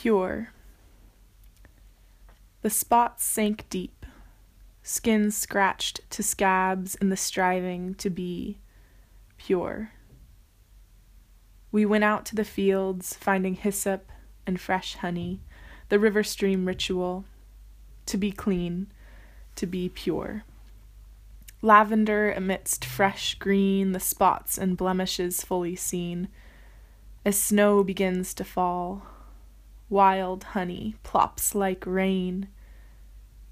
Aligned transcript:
Pure. 0.00 0.50
The 2.62 2.70
spots 2.70 3.24
sank 3.24 3.68
deep, 3.68 4.06
skin 4.80 5.32
scratched 5.32 6.08
to 6.10 6.22
scabs 6.22 6.94
in 6.94 7.08
the 7.08 7.16
striving 7.16 7.96
to 7.96 8.08
be 8.08 8.58
pure. 9.38 9.90
We 11.72 11.84
went 11.84 12.04
out 12.04 12.24
to 12.26 12.36
the 12.36 12.44
fields, 12.44 13.14
finding 13.14 13.54
hyssop 13.54 14.12
and 14.46 14.60
fresh 14.60 14.94
honey, 14.94 15.40
the 15.88 15.98
river 15.98 16.22
stream 16.22 16.66
ritual, 16.66 17.24
to 18.06 18.16
be 18.16 18.30
clean, 18.30 18.92
to 19.56 19.66
be 19.66 19.88
pure. 19.88 20.44
Lavender 21.60 22.30
amidst 22.30 22.84
fresh 22.84 23.34
green, 23.34 23.90
the 23.90 23.98
spots 23.98 24.58
and 24.58 24.76
blemishes 24.76 25.42
fully 25.42 25.74
seen. 25.74 26.28
As 27.24 27.36
snow 27.36 27.82
begins 27.82 28.32
to 28.34 28.44
fall, 28.44 29.02
wild 29.88 30.44
honey 30.44 30.96
plops 31.02 31.54
like 31.54 31.86
rain. 31.86 32.48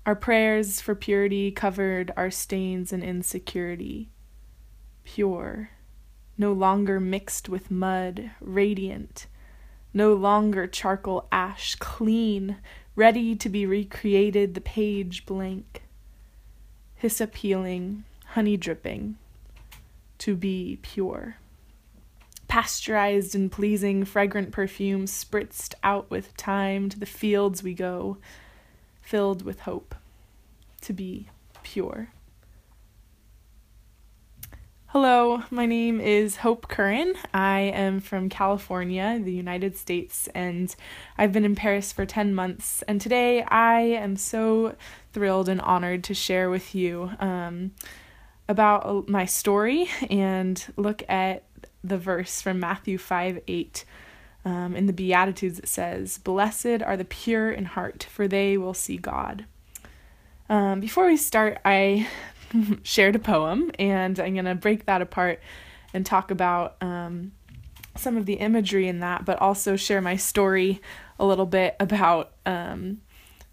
Our 0.04 0.14
prayers 0.14 0.80
for 0.80 0.94
purity 0.94 1.50
covered 1.50 2.12
our 2.16 2.30
stains 2.30 2.92
and 2.92 3.02
insecurity. 3.02 4.10
Pure, 5.04 5.70
no 6.38 6.52
longer 6.52 7.00
mixed 7.00 7.48
with 7.48 7.70
mud, 7.70 8.30
radiant, 8.40 9.26
no 9.94 10.14
longer 10.14 10.66
charcoal 10.66 11.26
ash, 11.32 11.74
clean, 11.76 12.56
ready 12.94 13.34
to 13.34 13.48
be 13.48 13.66
recreated, 13.66 14.54
the 14.54 14.60
page 14.60 15.26
blank. 15.26 15.82
Hyssop 16.96 17.34
healing, 17.36 18.04
honey 18.28 18.56
dripping, 18.56 19.16
to 20.18 20.36
be 20.36 20.78
pure. 20.82 21.36
Pasteurized 22.48 23.34
and 23.34 23.50
pleasing, 23.50 24.04
fragrant 24.04 24.52
perfume 24.52 25.06
spritzed 25.06 25.74
out 25.82 26.10
with 26.10 26.36
time 26.36 26.88
to 26.88 26.98
the 26.98 27.06
fields 27.06 27.62
we 27.62 27.74
go, 27.74 28.18
filled 29.02 29.42
with 29.42 29.60
hope, 29.60 29.94
to 30.82 30.92
be 30.92 31.28
pure. 31.62 32.10
Hello, 34.90 35.42
my 35.50 35.66
name 35.66 36.00
is 36.00 36.36
Hope 36.36 36.68
Curran. 36.68 37.14
I 37.34 37.60
am 37.60 38.00
from 38.00 38.30
California, 38.30 39.20
the 39.22 39.32
United 39.32 39.76
States, 39.76 40.26
and 40.34 40.74
I've 41.18 41.32
been 41.32 41.44
in 41.44 41.54
Paris 41.54 41.92
for 41.92 42.06
10 42.06 42.34
months. 42.34 42.82
And 42.88 42.98
today 42.98 43.42
I 43.42 43.80
am 43.80 44.16
so 44.16 44.74
thrilled 45.12 45.50
and 45.50 45.60
honored 45.60 46.02
to 46.04 46.14
share 46.14 46.48
with 46.48 46.74
you 46.74 47.10
um, 47.18 47.72
about 48.48 49.06
my 49.06 49.26
story 49.26 49.90
and 50.08 50.64
look 50.76 51.02
at 51.10 51.42
the 51.88 51.98
verse 51.98 52.40
from 52.40 52.60
Matthew 52.60 52.98
5 52.98 53.40
8. 53.46 53.84
Um, 54.44 54.76
in 54.76 54.86
the 54.86 54.92
Beatitudes, 54.92 55.58
it 55.58 55.68
says, 55.68 56.18
Blessed 56.18 56.82
are 56.84 56.96
the 56.96 57.04
pure 57.04 57.50
in 57.50 57.64
heart, 57.64 58.06
for 58.08 58.28
they 58.28 58.56
will 58.56 58.74
see 58.74 58.96
God. 58.96 59.44
Um, 60.48 60.78
before 60.78 61.06
we 61.06 61.16
start, 61.16 61.58
I 61.64 62.06
shared 62.84 63.16
a 63.16 63.18
poem, 63.18 63.72
and 63.78 64.20
I'm 64.20 64.34
going 64.34 64.44
to 64.44 64.54
break 64.54 64.86
that 64.86 65.02
apart 65.02 65.40
and 65.92 66.06
talk 66.06 66.30
about 66.30 66.76
um, 66.80 67.32
some 67.96 68.16
of 68.16 68.26
the 68.26 68.34
imagery 68.34 68.86
in 68.86 69.00
that, 69.00 69.24
but 69.24 69.40
also 69.40 69.74
share 69.74 70.00
my 70.00 70.16
story 70.16 70.80
a 71.18 71.26
little 71.26 71.46
bit 71.46 71.74
about 71.80 72.32
um, 72.44 73.00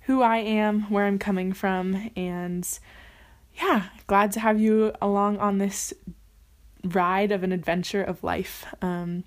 who 0.01 0.21
I 0.21 0.37
am, 0.37 0.89
where 0.91 1.05
I'm 1.05 1.17
coming 1.17 1.53
from, 1.53 2.11
and 2.15 2.67
yeah, 3.55 3.85
glad 4.07 4.31
to 4.33 4.39
have 4.39 4.59
you 4.59 4.93
along 5.01 5.37
on 5.37 5.57
this 5.57 5.93
ride 6.83 7.31
of 7.31 7.43
an 7.43 7.51
adventure 7.51 8.03
of 8.03 8.23
life. 8.23 8.65
Um, 8.81 9.23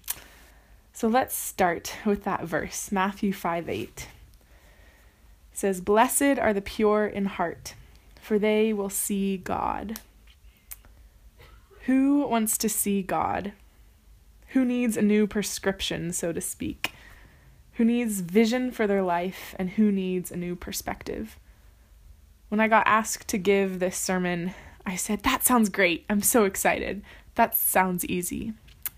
so 0.93 1.09
let's 1.09 1.37
start 1.37 1.95
with 2.05 2.25
that 2.25 2.45
verse, 2.45 2.91
Matthew 2.91 3.33
5 3.33 3.69
8. 3.69 3.83
It 3.83 4.09
says, 5.53 5.81
Blessed 5.81 6.39
are 6.39 6.53
the 6.53 6.61
pure 6.61 7.07
in 7.07 7.27
heart 7.27 7.75
for 8.27 8.41
they 8.41 8.73
will 8.73 8.91
see 8.91 9.37
God. 9.37 10.01
Who 11.83 12.27
wants 12.27 12.59
to 12.59 12.69
see 12.69 13.01
God? 13.01 13.53
Who 14.49 14.65
needs 14.65 14.97
a 14.97 15.03
new 15.03 15.29
prescription, 15.29 16.13
so 16.13 16.33
to 16.33 16.41
speak? 16.41 16.91
Who 17.75 17.85
needs 17.85 18.23
vision 18.23 18.73
for 18.73 18.89
their 18.89 19.03
life 19.03 19.55
and 19.61 19.71
who 19.71 19.93
needs 19.93 20.33
a 20.33 20.37
new 20.37 20.57
perspective? 20.57 21.39
When 22.49 22.59
I 22.59 22.67
got 22.67 22.85
asked 22.85 23.29
to 23.29 23.39
give 23.39 23.79
this 23.79 23.97
sermon, 23.97 24.55
I 24.85 24.97
said, 24.97 25.23
That 25.23 25.45
sounds 25.45 25.69
great. 25.69 26.05
I'm 26.11 26.23
so 26.23 26.47
excited. 26.47 27.03
That 27.37 27.55
sounds 27.55 28.05
easy. 28.05 28.53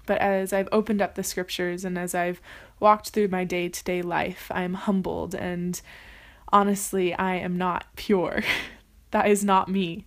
But 0.07 0.19
as 0.19 0.53
I've 0.53 0.71
opened 0.73 1.03
up 1.03 1.15
the 1.15 1.23
scriptures 1.23 1.85
and 1.85 1.99
as 1.99 2.15
I've 2.15 2.41
walked 2.81 3.11
through 3.11 3.29
my 3.29 3.45
day 3.45 3.69
to 3.69 3.85
day 3.85 4.01
life, 4.01 4.51
I 4.51 4.63
am 4.63 4.75
humbled 4.75 5.35
and 5.35 5.81
honestly, 6.51 7.15
I 7.15 7.35
am 7.37 7.59
not 7.59 7.85
pure. 7.95 8.43
That 9.11 9.29
is 9.29 9.43
not 9.43 9.71
me, 9.71 10.05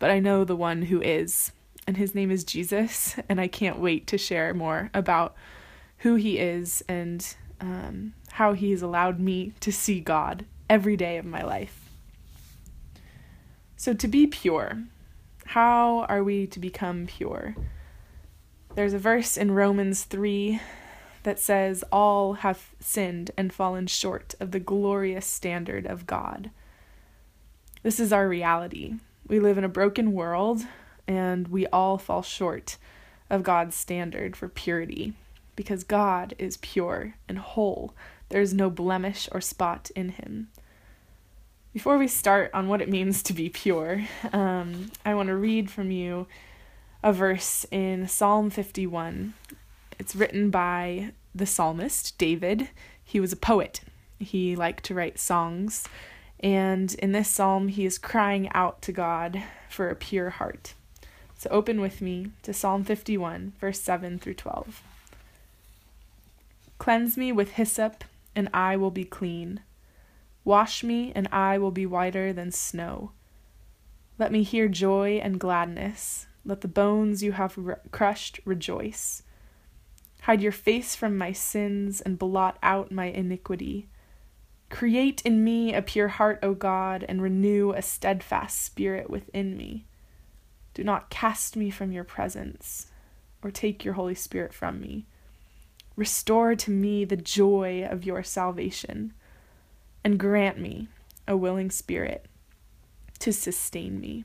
but 0.00 0.10
I 0.10 0.18
know 0.18 0.42
the 0.42 0.56
one 0.56 0.82
who 0.82 1.00
is, 1.00 1.52
and 1.86 1.96
his 1.96 2.12
name 2.12 2.28
is 2.32 2.42
Jesus, 2.42 3.14
and 3.28 3.40
I 3.40 3.46
can't 3.46 3.78
wait 3.78 4.08
to 4.08 4.18
share 4.18 4.52
more 4.52 4.90
about 4.92 5.36
who 5.98 6.16
he 6.16 6.38
is 6.38 6.82
and 6.88 7.24
um, 7.60 8.14
how 8.32 8.54
he 8.54 8.72
has 8.72 8.82
allowed 8.82 9.20
me 9.20 9.52
to 9.60 9.70
see 9.70 10.00
God 10.00 10.44
every 10.68 10.96
day 10.96 11.18
of 11.18 11.24
my 11.24 11.44
life. 11.44 11.88
So, 13.76 13.94
to 13.94 14.08
be 14.08 14.26
pure, 14.26 14.82
how 15.46 16.00
are 16.08 16.22
we 16.22 16.46
to 16.48 16.58
become 16.58 17.06
pure? 17.06 17.54
There's 18.74 18.94
a 18.94 18.98
verse 18.98 19.36
in 19.36 19.50
Romans 19.50 20.04
3 20.04 20.60
that 21.24 21.38
says, 21.38 21.84
All 21.92 22.34
have 22.34 22.70
sinned 22.80 23.30
and 23.36 23.52
fallen 23.52 23.86
short 23.86 24.34
of 24.40 24.50
the 24.50 24.60
glorious 24.60 25.26
standard 25.26 25.86
of 25.86 26.06
God. 26.06 26.50
This 27.82 28.00
is 28.00 28.12
our 28.12 28.28
reality. 28.28 28.94
We 29.26 29.40
live 29.40 29.58
in 29.58 29.64
a 29.64 29.68
broken 29.68 30.12
world 30.12 30.62
and 31.06 31.48
we 31.48 31.66
all 31.68 31.98
fall 31.98 32.22
short 32.22 32.76
of 33.28 33.42
God's 33.42 33.74
standard 33.74 34.36
for 34.36 34.48
purity 34.48 35.14
because 35.56 35.84
God 35.84 36.34
is 36.38 36.56
pure 36.58 37.14
and 37.28 37.38
whole. 37.38 37.94
There 38.28 38.40
is 38.40 38.54
no 38.54 38.70
blemish 38.70 39.28
or 39.32 39.40
spot 39.40 39.90
in 39.94 40.10
him. 40.10 40.48
Before 41.72 41.96
we 41.96 42.06
start 42.06 42.50
on 42.52 42.68
what 42.68 42.82
it 42.82 42.90
means 42.90 43.22
to 43.22 43.32
be 43.32 43.48
pure, 43.48 44.02
um, 44.34 44.90
I 45.06 45.14
want 45.14 45.28
to 45.28 45.34
read 45.34 45.70
from 45.70 45.90
you 45.90 46.26
a 47.02 47.14
verse 47.14 47.64
in 47.70 48.06
Psalm 48.08 48.50
51. 48.50 49.32
It's 49.98 50.14
written 50.14 50.50
by 50.50 51.12
the 51.34 51.46
psalmist 51.46 52.18
David. 52.18 52.68
He 53.02 53.20
was 53.20 53.32
a 53.32 53.36
poet, 53.36 53.80
he 54.18 54.54
liked 54.54 54.84
to 54.84 54.94
write 54.94 55.18
songs. 55.18 55.88
And 56.40 56.92
in 56.96 57.12
this 57.12 57.30
psalm, 57.30 57.68
he 57.68 57.86
is 57.86 57.96
crying 57.96 58.50
out 58.52 58.82
to 58.82 58.92
God 58.92 59.42
for 59.70 59.88
a 59.88 59.96
pure 59.96 60.28
heart. 60.28 60.74
So 61.38 61.48
open 61.48 61.80
with 61.80 62.02
me 62.02 62.32
to 62.42 62.52
Psalm 62.52 62.84
51, 62.84 63.54
verse 63.58 63.80
7 63.80 64.18
through 64.18 64.34
12. 64.34 64.82
Cleanse 66.76 67.16
me 67.16 67.32
with 67.32 67.52
hyssop, 67.52 68.04
and 68.36 68.50
I 68.52 68.76
will 68.76 68.90
be 68.90 69.04
clean. 69.04 69.60
Wash 70.44 70.82
me, 70.82 71.12
and 71.14 71.28
I 71.30 71.58
will 71.58 71.70
be 71.70 71.86
whiter 71.86 72.32
than 72.32 72.50
snow. 72.50 73.12
Let 74.18 74.32
me 74.32 74.42
hear 74.42 74.68
joy 74.68 75.20
and 75.22 75.38
gladness. 75.40 76.26
Let 76.44 76.60
the 76.60 76.68
bones 76.68 77.22
you 77.22 77.32
have 77.32 77.56
re- 77.56 77.76
crushed 77.90 78.40
rejoice. 78.44 79.22
Hide 80.22 80.42
your 80.42 80.52
face 80.52 80.94
from 80.94 81.16
my 81.16 81.32
sins 81.32 82.00
and 82.00 82.18
blot 82.18 82.58
out 82.62 82.92
my 82.92 83.06
iniquity. 83.06 83.88
Create 84.70 85.20
in 85.22 85.44
me 85.44 85.74
a 85.74 85.82
pure 85.82 86.08
heart, 86.08 86.38
O 86.42 86.54
God, 86.54 87.04
and 87.08 87.20
renew 87.20 87.72
a 87.72 87.82
steadfast 87.82 88.62
spirit 88.62 89.10
within 89.10 89.56
me. 89.56 89.86
Do 90.74 90.82
not 90.82 91.10
cast 91.10 91.56
me 91.56 91.70
from 91.70 91.92
your 91.92 92.04
presence, 92.04 92.86
or 93.42 93.50
take 93.50 93.84
your 93.84 93.94
Holy 93.94 94.14
Spirit 94.14 94.54
from 94.54 94.80
me. 94.80 95.06
Restore 95.94 96.54
to 96.54 96.70
me 96.70 97.04
the 97.04 97.16
joy 97.16 97.86
of 97.88 98.04
your 98.04 98.22
salvation, 98.22 99.12
and 100.04 100.18
grant 100.18 100.58
me 100.58 100.88
a 101.26 101.36
willing 101.36 101.70
spirit 101.70 102.26
to 103.20 103.32
sustain 103.32 104.00
me. 104.00 104.24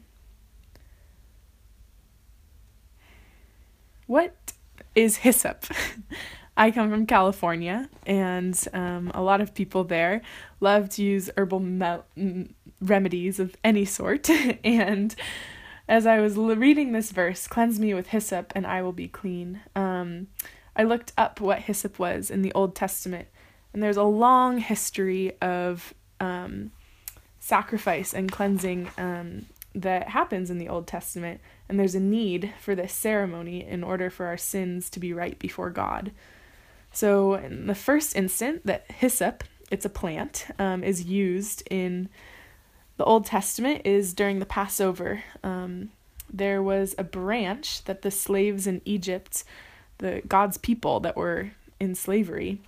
What 4.07 4.53
is 4.95 5.18
hyssop? 5.18 5.65
I 6.57 6.71
come 6.71 6.89
from 6.89 7.06
California, 7.06 7.88
and 8.07 8.59
um, 8.74 9.12
a 9.13 9.21
lot 9.21 9.41
of 9.41 9.53
people 9.53 9.83
there 9.83 10.24
love 10.59 10.89
to 10.89 11.03
use 11.03 11.29
herbal 11.38 11.59
me- 11.59 12.50
remedies 12.81 13.39
of 13.39 13.56
any 13.63 13.85
sort. 13.85 14.27
and 14.63 15.15
as 15.88 16.07
I 16.07 16.19
was 16.19 16.35
reading 16.35 16.94
this 16.94 17.12
verse, 17.12 17.47
cleanse 17.47 17.79
me 17.79 17.94
with 17.94 18.07
hyssop, 18.07 18.53
and 18.56 18.65
I 18.65 18.81
will 18.81 18.91
be 18.91 19.07
clean, 19.07 19.62
um, 19.75 20.27
I 20.75 20.83
looked 20.83 21.13
up 21.18 21.39
what 21.39 21.59
hyssop 21.59 22.00
was 22.00 22.31
in 22.31 22.41
the 22.41 22.53
Old 22.53 22.75
Testament, 22.75 23.27
and 23.77 23.83
there's 23.83 23.95
a 23.95 24.03
long 24.03 24.57
history 24.57 25.39
of 25.39 25.94
um, 26.19 26.71
sacrifice 27.39 28.12
and 28.12 28.31
cleansing 28.31 28.89
um, 28.97 29.45
that 29.75 30.09
happens 30.09 30.50
in 30.50 30.57
the 30.57 30.68
Old 30.68 30.88
Testament, 30.88 31.41
and 31.69 31.79
there's 31.79 31.94
a 31.94 32.00
need 32.00 32.56
for 32.59 32.74
this 32.74 32.91
ceremony 32.91 33.63
in 33.63 33.83
order 33.83 34.09
for 34.09 34.25
our 34.25 34.35
sins 34.35 34.89
to 34.89 35.00
be 35.00 35.13
right 35.13 35.38
before 35.38 35.69
God. 35.69 36.09
So, 36.91 37.35
in 37.35 37.68
the 37.68 37.75
first 37.75 38.15
instant, 38.15 38.65
that 38.65 38.89
hyssop 38.89 39.44
it's 39.69 39.85
a 39.85 39.89
plant, 39.89 40.47
um, 40.57 40.83
is 40.83 41.03
used 41.03 41.62
in 41.69 42.09
the 42.97 43.06
Old 43.06 43.27
Testament 43.27 43.83
is 43.85 44.12
during 44.12 44.39
the 44.39 44.47
Passover. 44.47 45.24
Um, 45.44 45.91
there 46.33 46.63
was 46.63 46.95
a 46.97 47.03
branch 47.03 47.83
that 47.83 48.01
the 48.01 48.09
slaves 48.09 48.65
in 48.65 48.81
Egypt, 48.85 49.44
the 50.00 50.24
God's 50.27 50.57
people 50.57 51.00
that 51.01 51.15
were 51.15 51.51
in 51.79 51.94
slavery, 51.94 52.59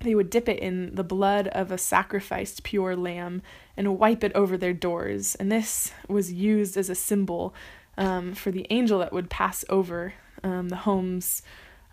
they 0.00 0.14
would 0.14 0.30
dip 0.30 0.48
it 0.48 0.58
in 0.58 0.94
the 0.94 1.04
blood 1.04 1.48
of 1.48 1.70
a 1.70 1.78
sacrificed 1.78 2.62
pure 2.62 2.94
lamb 2.94 3.42
and 3.76 3.98
wipe 3.98 4.22
it 4.22 4.32
over 4.34 4.56
their 4.56 4.74
doors. 4.74 5.34
And 5.36 5.50
this 5.50 5.92
was 6.08 6.32
used 6.32 6.76
as 6.76 6.90
a 6.90 6.94
symbol 6.94 7.54
um, 7.96 8.34
for 8.34 8.50
the 8.50 8.66
angel 8.70 8.98
that 8.98 9.12
would 9.12 9.30
pass 9.30 9.64
over 9.68 10.14
um, 10.42 10.68
the 10.68 10.76
homes 10.76 11.42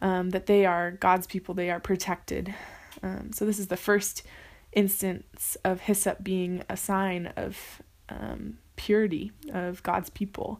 um, 0.01 0.31
that 0.31 0.47
they 0.47 0.65
are 0.65 0.91
God's 0.91 1.27
people, 1.27 1.55
they 1.55 1.71
are 1.71 1.79
protected. 1.79 2.53
Um, 3.01 3.31
so, 3.31 3.45
this 3.45 3.57
is 3.57 3.67
the 3.67 3.77
first 3.77 4.23
instance 4.73 5.55
of 5.63 5.81
hyssop 5.81 6.23
being 6.23 6.63
a 6.69 6.75
sign 6.75 7.27
of 7.37 7.81
um, 8.09 8.57
purity 8.75 9.31
of 9.51 9.81
God's 9.83 10.09
people. 10.09 10.59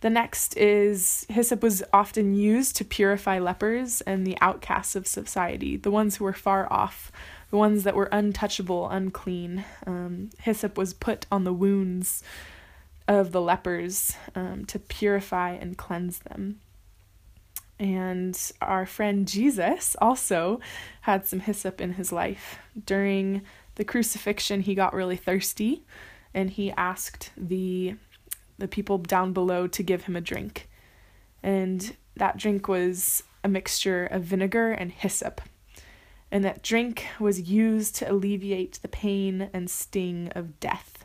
The 0.00 0.10
next 0.10 0.56
is 0.56 1.26
hyssop 1.28 1.62
was 1.62 1.82
often 1.92 2.34
used 2.34 2.76
to 2.76 2.84
purify 2.84 3.38
lepers 3.38 4.02
and 4.02 4.26
the 4.26 4.36
outcasts 4.40 4.94
of 4.94 5.06
society, 5.06 5.76
the 5.76 5.90
ones 5.90 6.16
who 6.16 6.24
were 6.24 6.32
far 6.32 6.70
off, 6.70 7.10
the 7.50 7.56
ones 7.56 7.84
that 7.84 7.96
were 7.96 8.08
untouchable, 8.12 8.88
unclean. 8.90 9.64
Um, 9.86 10.30
hyssop 10.40 10.76
was 10.76 10.92
put 10.92 11.26
on 11.32 11.44
the 11.44 11.52
wounds 11.52 12.22
of 13.08 13.32
the 13.32 13.40
lepers 13.40 14.16
um, 14.34 14.64
to 14.66 14.78
purify 14.78 15.52
and 15.52 15.78
cleanse 15.78 16.18
them. 16.20 16.60
And 17.78 18.38
our 18.60 18.86
friend 18.86 19.28
Jesus 19.28 19.96
also 20.00 20.60
had 21.02 21.26
some 21.26 21.40
hyssop 21.40 21.80
in 21.80 21.94
his 21.94 22.10
life. 22.10 22.58
During 22.84 23.42
the 23.76 23.84
crucifixion, 23.84 24.62
he 24.62 24.74
got 24.74 24.94
really 24.94 25.16
thirsty 25.16 25.84
and 26.34 26.50
he 26.50 26.70
asked 26.72 27.30
the 27.36 27.96
the 28.58 28.68
people 28.68 28.98
down 28.98 29.32
below 29.32 29.66
to 29.66 29.82
give 29.82 30.04
him 30.04 30.16
a 30.16 30.20
drink. 30.20 30.68
And 31.42 31.96
that 32.16 32.36
drink 32.36 32.68
was 32.68 33.22
a 33.44 33.48
mixture 33.48 34.06
of 34.06 34.22
vinegar 34.22 34.72
and 34.72 34.90
hyssop. 34.90 35.40
And 36.30 36.44
that 36.44 36.62
drink 36.62 37.06
was 37.20 37.48
used 37.48 37.94
to 37.96 38.10
alleviate 38.10 38.80
the 38.82 38.88
pain 38.88 39.50
and 39.52 39.70
sting 39.70 40.32
of 40.34 40.58
death. 40.58 41.04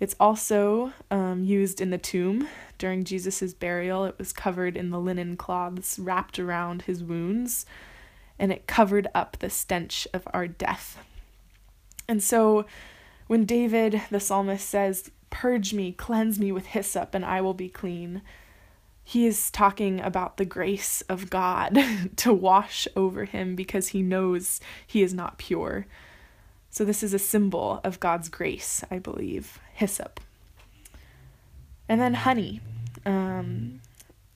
It's 0.00 0.14
also 0.20 0.92
um, 1.10 1.42
used 1.42 1.80
in 1.80 1.90
the 1.90 1.98
tomb 1.98 2.48
during 2.78 3.04
Jesus' 3.04 3.52
burial. 3.52 4.04
It 4.04 4.16
was 4.18 4.32
covered 4.32 4.76
in 4.76 4.90
the 4.90 5.00
linen 5.00 5.36
cloths 5.36 5.98
wrapped 5.98 6.38
around 6.38 6.82
his 6.82 7.02
wounds, 7.02 7.66
and 8.38 8.52
it 8.52 8.68
covered 8.68 9.08
up 9.14 9.38
the 9.38 9.50
stench 9.50 10.06
of 10.14 10.22
our 10.32 10.46
death. 10.46 11.04
And 12.06 12.22
so, 12.22 12.64
when 13.26 13.44
David, 13.44 14.00
the 14.10 14.20
psalmist, 14.20 14.68
says, 14.68 15.10
Purge 15.30 15.74
me, 15.74 15.92
cleanse 15.92 16.38
me 16.38 16.52
with 16.52 16.66
hyssop, 16.66 17.14
and 17.14 17.24
I 17.24 17.40
will 17.40 17.54
be 17.54 17.68
clean, 17.68 18.22
he 19.08 19.26
is 19.26 19.50
talking 19.50 20.00
about 20.00 20.36
the 20.36 20.44
grace 20.44 21.00
of 21.08 21.30
God 21.30 21.78
to 22.16 22.34
wash 22.34 22.86
over 22.94 23.24
him 23.24 23.56
because 23.56 23.88
he 23.88 24.02
knows 24.02 24.60
he 24.86 25.02
is 25.02 25.14
not 25.14 25.38
pure. 25.38 25.86
So, 26.68 26.84
this 26.84 27.02
is 27.02 27.14
a 27.14 27.18
symbol 27.18 27.80
of 27.82 28.00
God's 28.00 28.28
grace, 28.28 28.84
I 28.90 28.98
believe 28.98 29.58
hyssop. 29.72 30.20
And 31.88 32.00
then 32.00 32.12
honey. 32.12 32.60
Um, 33.06 33.80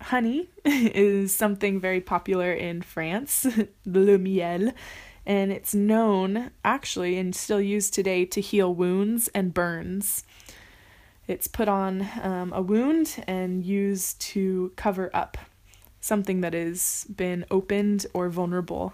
honey 0.01 0.49
is 0.65 1.35
something 1.35 1.79
very 1.79 2.01
popular 2.01 2.53
in 2.53 2.81
France, 2.81 3.47
le 3.87 4.17
miel, 4.17 4.73
and 5.27 5.53
it's 5.53 5.75
known 5.75 6.51
actually 6.65 7.19
and 7.19 7.35
still 7.37 7.61
used 7.61 7.93
today 7.93 8.25
to 8.25 8.41
heal 8.41 8.75
wounds 8.75 9.29
and 9.35 9.53
burns. 9.53 10.25
It's 11.33 11.49
put 11.49 11.67
on 11.67 12.07
um, 12.23 12.53
a 12.53 12.61
wound 12.61 13.25
and 13.27 13.65
used 13.65 14.21
to 14.33 14.71
cover 14.77 15.11
up 15.15 15.39
something 15.99 16.43
that 16.43 16.53
has 16.53 17.07
been 17.17 17.47
opened 17.51 18.05
or 18.13 18.29
vulnerable. 18.29 18.93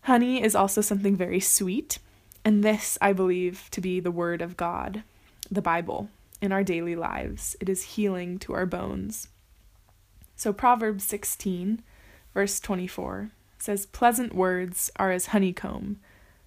Honey 0.00 0.42
is 0.42 0.56
also 0.56 0.80
something 0.80 1.14
very 1.14 1.38
sweet, 1.38 2.00
and 2.44 2.64
this 2.64 2.98
I 3.00 3.12
believe 3.12 3.68
to 3.70 3.80
be 3.80 4.00
the 4.00 4.10
Word 4.10 4.42
of 4.42 4.56
God 4.56 5.04
the 5.48 5.62
Bible 5.62 6.08
in 6.40 6.50
our 6.50 6.64
daily 6.64 6.96
lives. 6.96 7.54
It 7.60 7.68
is 7.68 7.94
healing 7.94 8.40
to 8.40 8.52
our 8.52 8.66
bones. 8.66 9.28
So, 10.34 10.52
Proverbs 10.52 11.04
16, 11.04 11.80
verse 12.34 12.58
24 12.58 13.30
says, 13.58 13.86
Pleasant 13.86 14.34
words 14.34 14.90
are 14.96 15.12
as 15.12 15.26
honeycomb, 15.26 16.00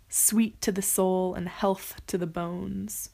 sweet 0.10 0.60
to 0.60 0.74
the 0.74 0.82
soul 0.82 1.36
and 1.36 1.48
health 1.48 2.02
to 2.08 2.18
the 2.18 2.28
bones. 2.28 3.12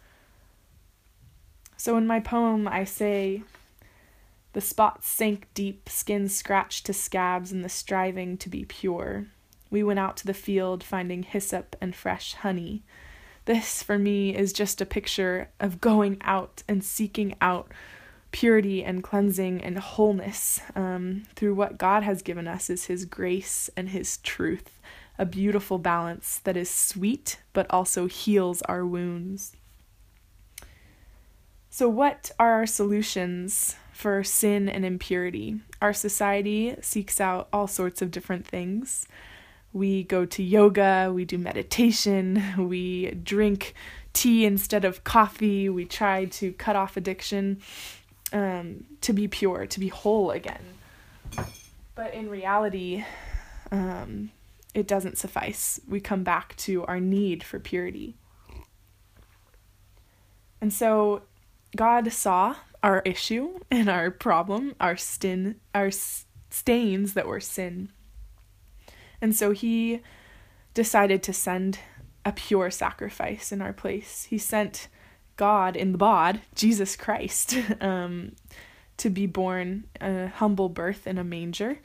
So, 1.83 1.97
in 1.97 2.07
my 2.07 2.21
poem, 2.21 2.65
I 2.65 2.85
say, 2.85 3.43
The 4.53 4.61
spots 4.61 5.09
sank 5.09 5.47
deep, 5.53 5.89
skin 5.89 6.29
scratched 6.29 6.85
to 6.85 6.93
scabs 6.93 7.51
in 7.51 7.61
the 7.61 7.67
striving 7.67 8.37
to 8.37 8.47
be 8.47 8.63
pure. 8.63 9.25
We 9.69 9.83
went 9.83 9.99
out 9.99 10.15
to 10.17 10.25
the 10.25 10.33
field 10.33 10.81
finding 10.81 11.23
hyssop 11.23 11.75
and 11.81 11.93
fresh 11.93 12.35
honey 12.35 12.83
this, 13.43 13.83
for 13.83 13.99
me, 13.99 14.33
is 14.33 14.53
just 14.53 14.79
a 14.79 14.85
picture 14.85 15.49
of 15.59 15.81
going 15.81 16.17
out 16.21 16.63
and 16.69 16.81
seeking 16.81 17.35
out 17.41 17.69
purity 18.31 18.81
and 18.83 19.03
cleansing 19.03 19.61
and 19.61 19.77
wholeness 19.77 20.61
um, 20.77 21.23
through 21.35 21.53
what 21.53 21.77
God 21.77 22.03
has 22.03 22.21
given 22.21 22.47
us 22.47 22.69
is 22.69 22.85
His 22.85 23.03
grace 23.03 23.69
and 23.75 23.89
His 23.89 24.19
truth, 24.19 24.79
a 25.19 25.25
beautiful 25.25 25.77
balance 25.77 26.39
that 26.45 26.55
is 26.55 26.69
sweet 26.69 27.39
but 27.51 27.67
also 27.69 28.07
heals 28.07 28.61
our 28.61 28.85
wounds. 28.85 29.57
So, 31.75 31.89
what 31.89 32.29
are 32.37 32.51
our 32.51 32.67
solutions 32.67 33.77
for 33.93 34.23
sin 34.23 34.69
and 34.69 34.85
impurity? 34.85 35.59
Our 35.81 35.91
society 35.91 36.75
seeks 36.81 37.19
out 37.19 37.47
all 37.51 37.65
sorts 37.65 37.99
of 37.99 38.11
different 38.11 38.45
things. 38.45 39.07
We 39.73 40.03
go 40.03 40.23
to 40.23 40.43
yoga, 40.43 41.11
we 41.11 41.25
do 41.25 41.39
meditation, 41.39 42.43
we 42.59 43.09
drink 43.23 43.73
tea 44.13 44.45
instead 44.45 44.85
of 44.85 45.03
coffee, 45.03 45.67
we 45.67 45.85
try 45.85 46.25
to 46.25 46.53
cut 46.53 46.75
off 46.75 46.95
addiction 46.95 47.59
um, 48.31 48.85
to 49.01 49.11
be 49.11 49.27
pure, 49.27 49.65
to 49.65 49.79
be 49.79 49.87
whole 49.87 50.29
again. 50.29 50.61
But 51.95 52.13
in 52.13 52.29
reality, 52.29 53.03
um, 53.71 54.29
it 54.75 54.87
doesn't 54.87 55.17
suffice. 55.17 55.81
We 55.89 55.99
come 55.99 56.23
back 56.23 56.55
to 56.57 56.85
our 56.85 56.99
need 56.99 57.43
for 57.43 57.57
purity. 57.57 58.13
And 60.61 60.71
so 60.71 61.23
God 61.75 62.11
saw 62.11 62.55
our 62.81 63.01
issue 63.05 63.59
and 63.71 63.89
our 63.89 64.11
problem, 64.11 64.75
our 64.79 64.97
sin, 64.97 65.55
our 65.73 65.89
stains 66.49 67.13
that 67.13 67.27
were 67.27 67.39
sin 67.39 67.89
and 69.23 69.33
so 69.33 69.51
he 69.51 70.01
decided 70.73 71.23
to 71.23 71.31
send 71.31 71.79
a 72.25 72.33
pure 72.33 72.69
sacrifice 72.69 73.53
in 73.53 73.61
our 73.61 73.71
place. 73.71 74.27
He 74.29 74.37
sent 74.37 74.89
God 75.37 75.77
in 75.77 75.93
the 75.93 75.97
bod, 75.97 76.41
Jesus 76.55 76.97
Christ, 76.97 77.55
um, 77.81 78.33
to 78.97 79.09
be 79.09 79.25
born 79.25 79.85
a 80.01 80.27
humble 80.27 80.67
birth 80.67 81.07
in 81.07 81.17
a 81.17 81.23
manger. 81.23 81.79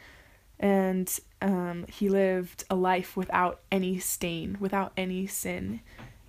And 0.58 1.08
um, 1.40 1.86
he 1.88 2.08
lived 2.08 2.64
a 2.68 2.74
life 2.74 3.16
without 3.16 3.60
any 3.70 4.00
stain, 4.00 4.56
without 4.58 4.92
any 4.96 5.28
sin. 5.28 5.78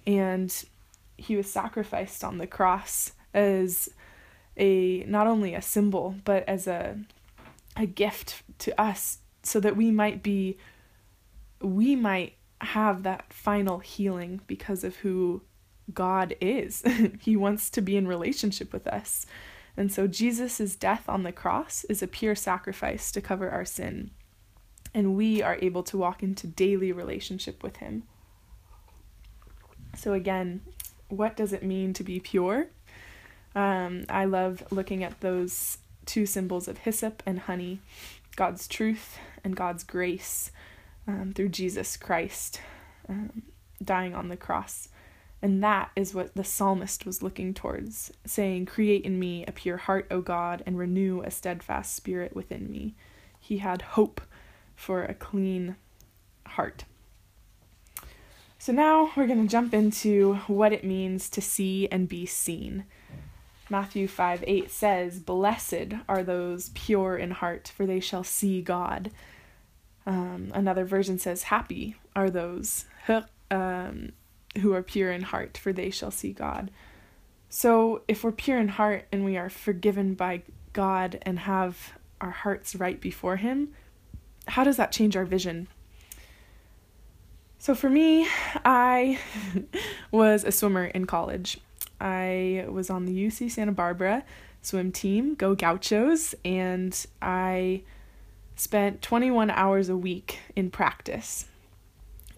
And 0.06 0.54
he 1.18 1.36
was 1.36 1.52
sacrificed 1.52 2.24
on 2.24 2.38
the 2.38 2.46
cross 2.46 3.14
as 3.40 3.90
a 4.58 5.04
not 5.06 5.28
only 5.28 5.54
a 5.56 5.62
symbol, 5.62 6.16
but 6.26 6.48
as 6.48 6.68
a 6.68 7.00
a 7.76 7.86
gift 7.86 8.44
to 8.60 8.80
us 8.80 9.20
so 9.42 9.60
that 9.60 9.78
we 9.78 9.90
might 9.90 10.22
be 10.22 10.58
we 11.62 11.96
might 11.96 12.34
have 12.62 13.04
that 13.04 13.32
final 13.32 13.80
healing 13.80 14.42
because 14.48 14.84
of 14.84 14.98
who 14.98 15.42
God 15.94 16.36
is. 16.42 16.84
he 17.22 17.36
wants 17.36 17.70
to 17.72 17.82
be 17.82 17.96
in 17.96 18.08
relationship 18.08 18.74
with 18.74 18.88
us. 18.88 19.26
And 19.78 19.92
so 19.92 20.08
Jesus' 20.08 20.76
death 20.76 21.08
on 21.08 21.24
the 21.24 21.32
cross 21.32 21.86
is 21.86 22.04
a 22.04 22.08
pure 22.08 22.36
sacrifice 22.36 23.12
to 23.14 23.22
cover 23.22 23.50
our 23.50 23.66
sin. 23.66 24.12
And 24.94 25.16
we 25.16 25.42
are 25.42 25.58
able 25.62 25.84
to 25.84 25.98
walk 25.98 26.22
into 26.22 26.48
daily 26.48 26.92
relationship 26.92 27.64
with 27.64 27.78
him. 27.78 28.04
So, 29.96 30.14
again, 30.14 30.62
what 31.08 31.36
does 31.36 31.54
it 31.54 31.64
mean 31.64 31.94
to 31.94 32.04
be 32.04 32.20
pure? 32.20 32.68
Um, 33.56 34.06
I 34.10 34.26
love 34.26 34.64
looking 34.72 35.04
at 35.04 35.22
those 35.22 35.80
two 36.06 36.26
symbols 36.26 36.68
of 36.68 36.80
hyssop 36.80 37.22
and 37.26 37.40
honey 37.40 37.80
God's 38.36 38.68
truth 38.68 39.18
and 39.44 39.56
God's 39.56 39.84
grace 39.84 40.52
um, 41.08 41.34
through 41.36 41.50
Jesus 41.50 41.98
Christ 41.98 42.62
um, 43.08 43.44
dying 43.84 44.16
on 44.16 44.30
the 44.30 44.38
cross. 44.38 44.90
And 45.42 45.64
that 45.64 45.92
is 45.96 46.14
what 46.14 46.36
the 46.36 46.44
psalmist 46.44 47.06
was 47.06 47.24
looking 47.24 47.54
towards, 47.54 48.12
saying, 48.26 48.66
Create 48.66 49.06
in 49.06 49.20
me 49.20 49.46
a 49.46 49.52
pure 49.52 49.78
heart, 49.78 50.08
O 50.12 50.22
God, 50.22 50.64
and 50.66 50.78
renew 50.78 51.22
a 51.22 51.32
steadfast 51.32 51.96
spirit 51.96 52.36
within 52.36 52.70
me. 52.70 52.96
He 53.40 53.60
had 53.60 53.82
hope 53.82 54.22
for 54.76 55.04
a 55.04 55.14
clean 55.14 55.78
heart. 56.46 56.84
So 58.58 58.74
now 58.74 59.12
we're 59.16 59.28
going 59.28 59.42
to 59.42 59.52
jump 59.52 59.74
into 59.74 60.36
what 60.48 60.74
it 60.74 60.84
means 60.84 61.30
to 61.30 61.42
see 61.42 61.88
and 61.90 62.10
be 62.10 62.26
seen. 62.26 62.84
Matthew 63.70 64.08
5 64.08 64.44
8 64.46 64.72
says, 64.72 65.20
Blessed 65.20 65.94
are 66.08 66.24
those 66.24 66.70
pure 66.70 67.16
in 67.16 67.32
heart, 67.32 67.72
for 67.76 67.86
they 67.86 68.00
shall 68.00 68.24
see 68.24 68.62
God. 68.62 69.12
Um, 70.06 70.52
another 70.54 70.86
version 70.86 71.20
says, 71.20 71.44
Happy 71.44 71.96
are 72.16 72.30
those 72.30 72.86
um, 73.52 74.14
who 74.60 74.74
are 74.74 74.84
pure 74.84 75.12
in 75.12 75.22
heart, 75.22 75.58
for 75.58 75.72
they 75.72 75.90
shall 75.90 76.12
see 76.12 76.32
God. 76.32 76.72
So 77.50 78.02
if 78.08 78.24
we're 78.24 78.32
pure 78.32 78.60
in 78.60 78.70
heart 78.70 79.08
and 79.12 79.26
we 79.26 79.38
are 79.38 79.50
forgiven 79.50 80.14
by 80.14 80.44
God 80.74 81.20
and 81.24 81.40
have 81.40 81.94
our 82.22 82.32
hearts 82.32 82.76
right 82.76 83.00
before 83.00 83.38
Him, 83.38 83.74
how 84.48 84.64
does 84.64 84.78
that 84.78 84.92
change 84.92 85.16
our 85.16 85.26
vision? 85.26 85.68
So 87.58 87.76
for 87.76 87.90
me, 87.90 88.28
I 88.64 89.20
was 90.12 90.44
a 90.44 90.52
swimmer 90.52 90.86
in 90.86 91.06
college. 91.06 91.60
I 92.00 92.66
was 92.70 92.90
on 92.90 93.06
the 93.06 93.28
UC 93.28 93.52
Santa 93.52 93.72
Barbara 93.72 94.24
swim 94.62 94.92
team, 94.92 95.36
Go 95.36 95.56
Gauchos, 95.56 96.36
and 96.44 97.06
I 97.22 97.84
spent 98.56 99.02
21 99.02 99.50
hours 99.52 99.90
a 99.90 99.98
week 99.98 100.40
in 100.56 100.70
practice 100.70 101.46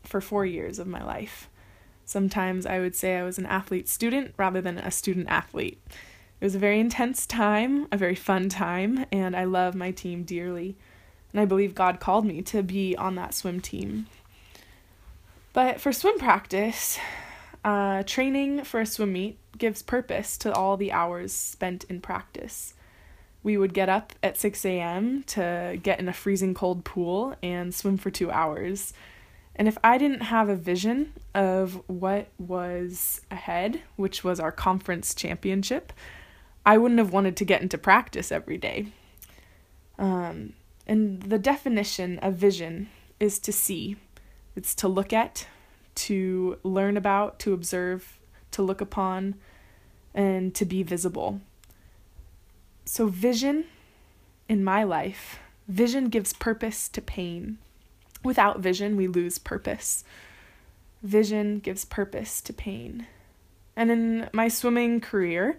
for 0.03 0.21
four 0.21 0.45
years 0.45 0.77
of 0.77 0.87
my 0.87 1.03
life. 1.03 1.49
Sometimes 2.05 2.65
I 2.65 2.79
would 2.79 2.95
say 2.95 3.17
I 3.17 3.23
was 3.23 3.37
an 3.37 3.45
athlete 3.45 3.87
student 3.87 4.33
rather 4.37 4.61
than 4.61 4.77
a 4.77 4.91
student 4.91 5.29
athlete. 5.29 5.81
It 6.39 6.45
was 6.45 6.55
a 6.55 6.59
very 6.59 6.79
intense 6.79 7.25
time, 7.25 7.87
a 7.91 7.97
very 7.97 8.15
fun 8.15 8.49
time, 8.49 9.05
and 9.11 9.35
I 9.35 9.45
love 9.45 9.75
my 9.75 9.91
team 9.91 10.23
dearly. 10.23 10.75
And 11.31 11.39
I 11.39 11.45
believe 11.45 11.73
God 11.73 11.99
called 11.99 12.25
me 12.25 12.41
to 12.43 12.61
be 12.61 12.95
on 12.97 13.15
that 13.15 13.33
swim 13.33 13.61
team. 13.61 14.07
But 15.53 15.79
for 15.79 15.93
swim 15.93 16.17
practice, 16.17 16.99
uh, 17.63 18.03
training 18.03 18.63
for 18.63 18.81
a 18.81 18.85
swim 18.85 19.13
meet 19.13 19.37
gives 19.57 19.81
purpose 19.81 20.37
to 20.37 20.53
all 20.53 20.77
the 20.77 20.91
hours 20.91 21.31
spent 21.31 21.83
in 21.85 22.01
practice. 22.01 22.73
We 23.43 23.57
would 23.57 23.73
get 23.73 23.89
up 23.89 24.13
at 24.21 24.37
6 24.37 24.65
a.m. 24.65 25.23
to 25.27 25.79
get 25.81 25.99
in 25.99 26.07
a 26.07 26.13
freezing 26.13 26.53
cold 26.53 26.83
pool 26.83 27.35
and 27.41 27.73
swim 27.73 27.97
for 27.97 28.11
two 28.11 28.31
hours. 28.31 28.93
And 29.55 29.67
if 29.67 29.77
I 29.83 29.97
didn't 29.97 30.21
have 30.21 30.47
a 30.47 30.55
vision 30.55 31.13
of 31.33 31.81
what 31.87 32.29
was 32.37 33.21
ahead, 33.29 33.81
which 33.95 34.23
was 34.23 34.39
our 34.39 34.51
conference 34.51 35.13
championship, 35.13 35.91
I 36.65 36.77
wouldn't 36.77 36.99
have 36.99 37.13
wanted 37.13 37.35
to 37.37 37.45
get 37.45 37.61
into 37.61 37.77
practice 37.77 38.31
every 38.31 38.57
day. 38.57 38.87
Um, 39.97 40.53
and 40.87 41.21
the 41.21 41.39
definition 41.39 42.19
of 42.19 42.35
vision 42.35 42.89
is 43.19 43.39
to 43.39 43.51
see, 43.51 43.97
it's 44.55 44.73
to 44.75 44.87
look 44.87 45.13
at, 45.13 45.47
to 45.95 46.57
learn 46.63 46.97
about, 46.97 47.39
to 47.39 47.53
observe, 47.53 48.19
to 48.51 48.61
look 48.61 48.81
upon, 48.81 49.35
and 50.13 50.53
to 50.55 50.65
be 50.65 50.83
visible. 50.83 51.41
So, 52.85 53.07
vision 53.07 53.65
in 54.49 54.63
my 54.63 54.83
life, 54.83 55.39
vision 55.67 56.09
gives 56.09 56.33
purpose 56.33 56.89
to 56.89 57.01
pain. 57.01 57.57
Without 58.23 58.59
vision, 58.59 58.97
we 58.97 59.07
lose 59.07 59.37
purpose. 59.37 60.03
Vision 61.01 61.59
gives 61.59 61.85
purpose 61.85 62.41
to 62.41 62.53
pain. 62.53 63.07
And 63.75 63.89
in 63.89 64.29
my 64.33 64.47
swimming 64.47 64.99
career, 64.99 65.57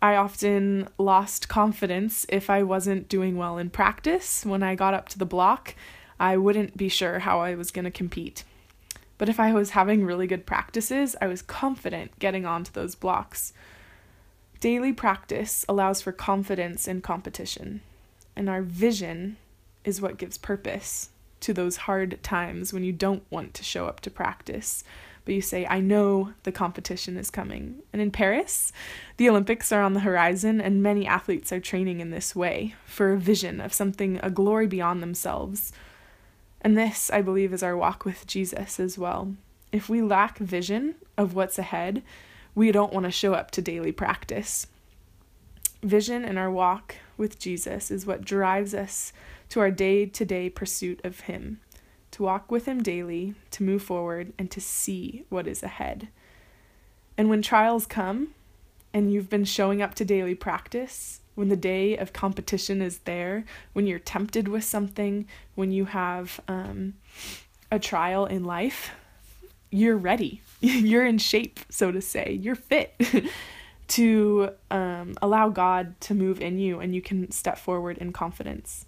I 0.00 0.16
often 0.16 0.88
lost 0.98 1.48
confidence 1.48 2.26
if 2.28 2.48
I 2.48 2.62
wasn't 2.62 3.08
doing 3.08 3.36
well 3.36 3.58
in 3.58 3.70
practice. 3.70 4.44
When 4.44 4.62
I 4.62 4.74
got 4.74 4.94
up 4.94 5.08
to 5.10 5.18
the 5.18 5.26
block, 5.26 5.74
I 6.18 6.36
wouldn't 6.36 6.76
be 6.76 6.88
sure 6.88 7.20
how 7.20 7.40
I 7.40 7.54
was 7.54 7.70
going 7.70 7.84
to 7.84 7.90
compete. 7.90 8.44
But 9.18 9.28
if 9.28 9.38
I 9.38 9.52
was 9.52 9.70
having 9.70 10.04
really 10.04 10.26
good 10.26 10.46
practices, 10.46 11.14
I 11.20 11.26
was 11.26 11.42
confident 11.42 12.18
getting 12.18 12.46
onto 12.46 12.72
those 12.72 12.94
blocks. 12.94 13.52
Daily 14.60 14.92
practice 14.92 15.64
allows 15.68 16.00
for 16.00 16.12
confidence 16.12 16.86
in 16.86 17.00
competition, 17.00 17.82
and 18.36 18.48
our 18.48 18.62
vision 18.62 19.36
is 19.84 20.00
what 20.00 20.18
gives 20.18 20.38
purpose 20.38 21.10
to 21.40 21.52
those 21.52 21.78
hard 21.78 22.22
times 22.22 22.72
when 22.72 22.84
you 22.84 22.92
don't 22.92 23.24
want 23.30 23.54
to 23.54 23.64
show 23.64 23.86
up 23.86 24.00
to 24.00 24.10
practice, 24.10 24.84
but 25.24 25.34
you 25.34 25.40
say, 25.40 25.66
I 25.66 25.80
know 25.80 26.32
the 26.44 26.52
competition 26.52 27.16
is 27.16 27.30
coming. 27.30 27.82
And 27.92 28.00
in 28.00 28.10
Paris, 28.10 28.72
the 29.16 29.28
Olympics 29.28 29.72
are 29.72 29.82
on 29.82 29.92
the 29.92 30.00
horizon, 30.00 30.60
and 30.60 30.82
many 30.82 31.06
athletes 31.06 31.52
are 31.52 31.60
training 31.60 32.00
in 32.00 32.10
this 32.10 32.34
way 32.34 32.74
for 32.86 33.12
a 33.12 33.18
vision 33.18 33.60
of 33.60 33.72
something, 33.72 34.18
a 34.22 34.30
glory 34.30 34.66
beyond 34.66 35.02
themselves 35.02 35.72
and 36.62 36.78
this, 36.78 37.10
I 37.10 37.20
believe, 37.20 37.52
is 37.52 37.62
our 37.62 37.76
walk 37.76 38.04
with 38.04 38.26
Jesus 38.26 38.80
as 38.80 38.96
well. 38.96 39.34
If 39.72 39.88
we 39.88 40.00
lack 40.00 40.38
vision 40.38 40.94
of 41.18 41.34
what's 41.34 41.58
ahead, 41.58 42.02
we 42.54 42.70
don't 42.70 42.92
want 42.92 43.04
to 43.04 43.10
show 43.10 43.34
up 43.34 43.50
to 43.52 43.62
daily 43.62 43.92
practice. 43.92 44.68
Vision 45.82 46.24
in 46.24 46.38
our 46.38 46.50
walk 46.50 46.96
with 47.16 47.40
Jesus 47.40 47.90
is 47.90 48.06
what 48.06 48.24
drives 48.24 48.74
us 48.74 49.12
to 49.48 49.58
our 49.58 49.70
day 49.70 50.06
to 50.06 50.24
day 50.24 50.48
pursuit 50.48 51.00
of 51.02 51.20
Him, 51.20 51.60
to 52.12 52.22
walk 52.22 52.50
with 52.50 52.66
Him 52.66 52.82
daily, 52.82 53.34
to 53.50 53.64
move 53.64 53.82
forward, 53.82 54.32
and 54.38 54.50
to 54.52 54.60
see 54.60 55.24
what 55.28 55.48
is 55.48 55.64
ahead. 55.64 56.08
And 57.18 57.28
when 57.28 57.42
trials 57.42 57.86
come 57.86 58.34
and 58.94 59.12
you've 59.12 59.28
been 59.28 59.44
showing 59.44 59.82
up 59.82 59.94
to 59.96 60.04
daily 60.04 60.36
practice, 60.36 61.21
when 61.34 61.48
the 61.48 61.56
day 61.56 61.96
of 61.96 62.12
competition 62.12 62.82
is 62.82 62.98
there, 63.00 63.44
when 63.72 63.86
you're 63.86 63.98
tempted 63.98 64.48
with 64.48 64.64
something, 64.64 65.26
when 65.54 65.72
you 65.72 65.86
have 65.86 66.40
um, 66.48 66.94
a 67.70 67.78
trial 67.78 68.26
in 68.26 68.44
life, 68.44 68.90
you're 69.70 69.96
ready. 69.96 70.42
you're 70.60 71.06
in 71.06 71.18
shape, 71.18 71.60
so 71.70 71.90
to 71.90 72.00
say. 72.00 72.38
You're 72.40 72.54
fit 72.54 72.94
to 73.88 74.50
um, 74.70 75.14
allow 75.22 75.48
God 75.48 76.00
to 76.02 76.14
move 76.14 76.40
in 76.40 76.58
you 76.58 76.80
and 76.80 76.94
you 76.94 77.02
can 77.02 77.30
step 77.30 77.58
forward 77.58 77.98
in 77.98 78.12
confidence. 78.12 78.86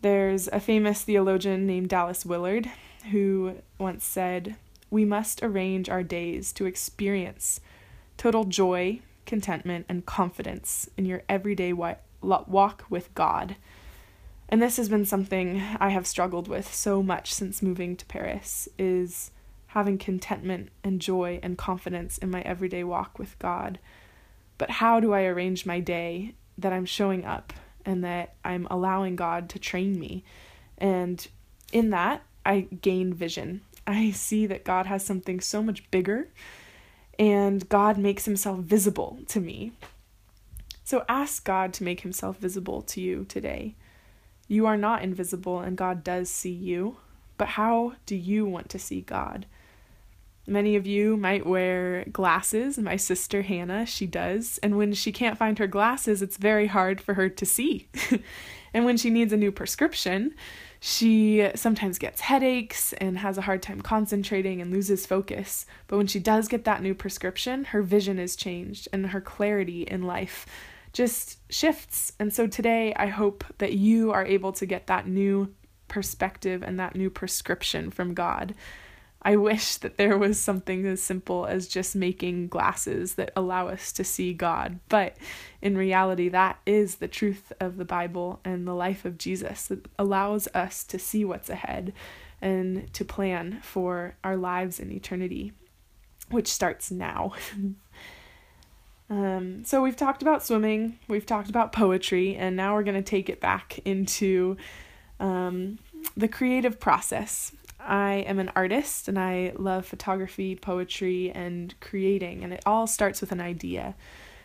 There's 0.00 0.48
a 0.48 0.60
famous 0.60 1.02
theologian 1.02 1.66
named 1.66 1.88
Dallas 1.88 2.26
Willard 2.26 2.70
who 3.10 3.56
once 3.78 4.04
said, 4.04 4.56
We 4.90 5.04
must 5.04 5.42
arrange 5.42 5.88
our 5.88 6.02
days 6.02 6.52
to 6.54 6.66
experience 6.66 7.60
total 8.16 8.44
joy 8.44 9.00
contentment, 9.26 9.86
and 9.88 10.06
confidence 10.06 10.88
in 10.96 11.04
your 11.04 11.22
everyday 11.28 11.72
walk 11.72 12.84
with 12.88 13.14
God. 13.14 13.56
And 14.48 14.60
this 14.60 14.76
has 14.76 14.88
been 14.88 15.04
something 15.06 15.62
I 15.80 15.88
have 15.90 16.06
struggled 16.06 16.46
with 16.48 16.72
so 16.72 17.02
much 17.02 17.32
since 17.32 17.62
moving 17.62 17.96
to 17.96 18.06
Paris 18.06 18.68
is 18.78 19.30
having 19.68 19.96
contentment 19.96 20.68
and 20.84 21.00
joy 21.00 21.40
and 21.42 21.56
confidence 21.56 22.18
in 22.18 22.30
my 22.30 22.42
everyday 22.42 22.84
walk 22.84 23.18
with 23.18 23.38
God. 23.38 23.78
But 24.58 24.68
how 24.70 25.00
do 25.00 25.14
I 25.14 25.22
arrange 25.22 25.64
my 25.64 25.80
day 25.80 26.34
that 26.58 26.72
I'm 26.72 26.84
showing 26.84 27.24
up 27.24 27.54
and 27.86 28.04
that 28.04 28.34
I'm 28.44 28.66
allowing 28.70 29.16
God 29.16 29.48
to 29.50 29.58
train 29.58 29.98
me? 29.98 30.22
And 30.76 31.26
in 31.72 31.88
that, 31.90 32.22
I 32.44 32.68
gain 32.82 33.14
vision. 33.14 33.62
I 33.86 34.10
see 34.10 34.46
that 34.46 34.64
God 34.64 34.84
has 34.86 35.04
something 35.04 35.40
so 35.40 35.62
much 35.62 35.90
bigger 35.90 36.28
and 37.18 37.68
God 37.68 37.98
makes 37.98 38.24
himself 38.24 38.60
visible 38.60 39.18
to 39.28 39.40
me. 39.40 39.72
So 40.84 41.04
ask 41.08 41.44
God 41.44 41.72
to 41.74 41.84
make 41.84 42.00
himself 42.00 42.38
visible 42.38 42.82
to 42.82 43.00
you 43.00 43.24
today. 43.28 43.76
You 44.48 44.66
are 44.66 44.76
not 44.76 45.02
invisible, 45.02 45.60
and 45.60 45.76
God 45.76 46.04
does 46.04 46.28
see 46.28 46.50
you, 46.50 46.96
but 47.38 47.48
how 47.48 47.94
do 48.06 48.16
you 48.16 48.44
want 48.44 48.68
to 48.70 48.78
see 48.78 49.00
God? 49.00 49.46
Many 50.46 50.74
of 50.74 50.86
you 50.86 51.16
might 51.16 51.46
wear 51.46 52.04
glasses. 52.12 52.76
My 52.76 52.96
sister 52.96 53.42
Hannah, 53.42 53.86
she 53.86 54.06
does. 54.06 54.58
And 54.58 54.76
when 54.76 54.92
she 54.92 55.12
can't 55.12 55.38
find 55.38 55.58
her 55.58 55.68
glasses, 55.68 56.20
it's 56.20 56.36
very 56.36 56.66
hard 56.66 57.00
for 57.00 57.14
her 57.14 57.28
to 57.28 57.46
see. 57.46 57.88
and 58.74 58.84
when 58.84 58.96
she 58.96 59.08
needs 59.08 59.32
a 59.32 59.36
new 59.36 59.52
prescription, 59.52 60.34
she 60.84 61.48
sometimes 61.54 61.96
gets 61.96 62.22
headaches 62.22 62.92
and 62.94 63.16
has 63.18 63.38
a 63.38 63.42
hard 63.42 63.62
time 63.62 63.80
concentrating 63.80 64.60
and 64.60 64.72
loses 64.72 65.06
focus. 65.06 65.64
But 65.86 65.96
when 65.96 66.08
she 66.08 66.18
does 66.18 66.48
get 66.48 66.64
that 66.64 66.82
new 66.82 66.92
prescription, 66.92 67.66
her 67.66 67.82
vision 67.82 68.18
is 68.18 68.34
changed 68.34 68.88
and 68.92 69.06
her 69.06 69.20
clarity 69.20 69.82
in 69.82 70.02
life 70.02 70.44
just 70.92 71.38
shifts. 71.52 72.14
And 72.18 72.34
so 72.34 72.48
today, 72.48 72.92
I 72.96 73.06
hope 73.06 73.44
that 73.58 73.74
you 73.74 74.10
are 74.10 74.26
able 74.26 74.50
to 74.54 74.66
get 74.66 74.88
that 74.88 75.06
new 75.06 75.54
perspective 75.86 76.64
and 76.64 76.80
that 76.80 76.96
new 76.96 77.10
prescription 77.10 77.92
from 77.92 78.12
God 78.12 78.52
I 79.24 79.36
wish 79.36 79.76
that 79.76 79.98
there 79.98 80.18
was 80.18 80.40
something 80.40 80.84
as 80.84 81.00
simple 81.00 81.46
as 81.46 81.68
just 81.68 81.94
making 81.94 82.48
glasses 82.48 83.14
that 83.14 83.32
allow 83.36 83.68
us 83.68 83.92
to 83.92 84.04
see 84.04 84.34
God. 84.34 84.80
But 84.88 85.16
in 85.60 85.78
reality, 85.78 86.28
that 86.30 86.58
is 86.66 86.96
the 86.96 87.08
truth 87.08 87.52
of 87.60 87.76
the 87.76 87.84
Bible 87.84 88.40
and 88.44 88.66
the 88.66 88.74
life 88.74 89.04
of 89.04 89.18
Jesus. 89.18 89.68
that 89.68 89.86
allows 89.96 90.48
us 90.54 90.82
to 90.84 90.98
see 90.98 91.24
what's 91.24 91.48
ahead 91.48 91.92
and 92.40 92.92
to 92.92 93.04
plan 93.04 93.60
for 93.62 94.16
our 94.24 94.36
lives 94.36 94.80
in 94.80 94.90
eternity, 94.90 95.52
which 96.28 96.48
starts 96.48 96.90
now. 96.90 97.32
um, 99.10 99.64
so, 99.64 99.80
we've 99.80 99.96
talked 99.96 100.22
about 100.22 100.44
swimming, 100.44 100.98
we've 101.06 101.26
talked 101.26 101.48
about 101.48 101.72
poetry, 101.72 102.34
and 102.34 102.56
now 102.56 102.74
we're 102.74 102.82
going 102.82 102.96
to 102.96 103.02
take 103.02 103.28
it 103.28 103.40
back 103.40 103.78
into 103.84 104.56
um, 105.20 105.78
the 106.16 106.26
creative 106.26 106.80
process 106.80 107.52
I 107.84 108.24
am 108.26 108.38
an 108.38 108.52
artist 108.54 109.08
and 109.08 109.18
I 109.18 109.52
love 109.56 109.86
photography, 109.86 110.54
poetry, 110.54 111.30
and 111.30 111.74
creating, 111.80 112.44
and 112.44 112.52
it 112.52 112.62
all 112.64 112.86
starts 112.86 113.20
with 113.20 113.32
an 113.32 113.40
idea. 113.40 113.94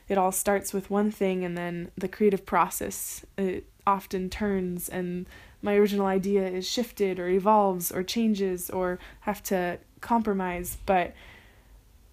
It 0.08 0.18
all 0.18 0.32
starts 0.32 0.74
with 0.74 0.90
one 0.90 1.12
thing, 1.12 1.44
and 1.44 1.58
then 1.58 1.92
the 1.98 2.08
creative 2.08 2.46
process 2.46 3.26
it 3.38 3.66
often 3.86 4.30
turns, 4.30 4.88
and 4.90 5.28
my 5.62 5.76
original 5.76 6.06
idea 6.06 6.48
is 6.48 6.68
shifted 6.68 7.20
or 7.20 7.28
evolves 7.28 7.92
or 7.92 8.04
changes 8.04 8.70
or 8.70 9.00
have 9.22 9.44
to 9.44 9.80
compromise. 10.02 10.78
But 10.86 11.14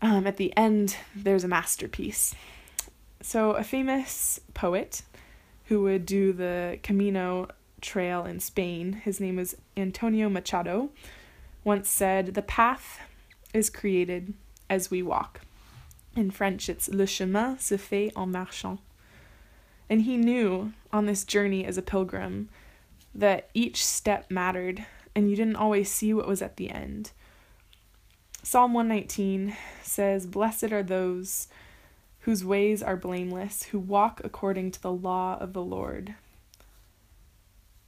um, 0.02 0.26
at 0.26 0.36
the 0.36 0.56
end, 0.56 0.96
there's 1.14 1.44
a 1.44 1.48
masterpiece. 1.48 2.34
So, 3.20 3.52
a 3.52 3.64
famous 3.64 4.40
poet 4.52 5.02
who 5.66 5.82
would 5.82 6.04
do 6.04 6.32
the 6.32 6.78
Camino 6.82 7.48
trail 7.84 8.24
in 8.24 8.40
Spain, 8.40 8.94
his 9.04 9.20
name 9.20 9.36
was 9.36 9.56
Antonio 9.76 10.28
Machado, 10.28 10.90
once 11.62 11.88
said, 11.88 12.34
The 12.34 12.42
path 12.42 13.00
is 13.52 13.70
created 13.70 14.34
as 14.68 14.90
we 14.90 15.02
walk. 15.02 15.42
In 16.16 16.30
French, 16.30 16.68
it's 16.68 16.88
Le 16.88 17.06
chemin 17.06 17.58
se 17.58 17.76
fait 17.76 18.12
en 18.16 18.30
marchant. 18.30 18.80
And 19.88 20.02
he 20.02 20.16
knew 20.16 20.72
on 20.92 21.06
this 21.06 21.24
journey 21.24 21.64
as 21.64 21.76
a 21.76 21.82
pilgrim 21.82 22.48
that 23.14 23.48
each 23.54 23.84
step 23.84 24.30
mattered 24.30 24.86
and 25.14 25.30
you 25.30 25.36
didn't 25.36 25.56
always 25.56 25.90
see 25.90 26.12
what 26.12 26.26
was 26.26 26.42
at 26.42 26.56
the 26.56 26.70
end. 26.70 27.12
Psalm 28.42 28.74
119 28.74 29.56
says, 29.82 30.26
Blessed 30.26 30.72
are 30.72 30.82
those 30.82 31.48
whose 32.20 32.44
ways 32.44 32.82
are 32.82 32.96
blameless, 32.96 33.64
who 33.64 33.78
walk 33.78 34.20
according 34.24 34.70
to 34.72 34.82
the 34.82 34.92
law 34.92 35.38
of 35.38 35.52
the 35.52 35.62
Lord. 35.62 36.14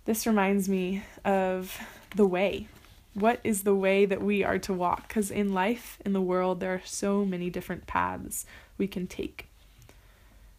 This 0.06 0.24
reminds 0.24 0.68
me 0.68 1.02
of 1.24 1.78
the 2.14 2.26
way. 2.26 2.68
What 3.14 3.40
is 3.42 3.64
the 3.64 3.74
way 3.74 4.06
that 4.06 4.22
we 4.22 4.44
are 4.44 4.58
to 4.60 4.72
walk? 4.72 5.08
Because 5.08 5.32
in 5.32 5.52
life, 5.52 5.98
in 6.04 6.12
the 6.12 6.20
world, 6.20 6.60
there 6.60 6.74
are 6.74 6.82
so 6.84 7.24
many 7.24 7.50
different 7.50 7.88
paths 7.88 8.46
we 8.78 8.86
can 8.86 9.08
take. 9.08 9.48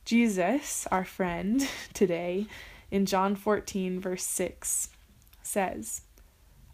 Jesus, 0.04 0.86
our 0.92 1.06
friend 1.06 1.66
today, 1.94 2.48
in 2.92 3.06
John 3.06 3.36
14, 3.36 4.01
verse 4.01 4.24
6, 4.24 4.89
says, 5.42 6.01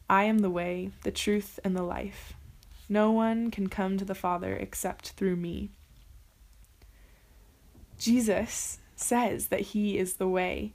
I 0.10 0.24
am 0.24 0.40
the 0.40 0.50
way, 0.50 0.90
the 1.04 1.12
truth, 1.12 1.60
and 1.64 1.76
the 1.76 1.84
life. 1.84 2.34
No 2.90 3.12
one 3.12 3.52
can 3.52 3.68
come 3.68 3.98
to 3.98 4.06
the 4.06 4.16
Father 4.16 4.56
except 4.56 5.10
through 5.10 5.36
me. 5.36 5.70
Jesus 8.00 8.80
says 8.96 9.48
that 9.48 9.62
He 9.62 9.98
is 9.98 10.16
the 10.16 10.28
way. 10.28 10.74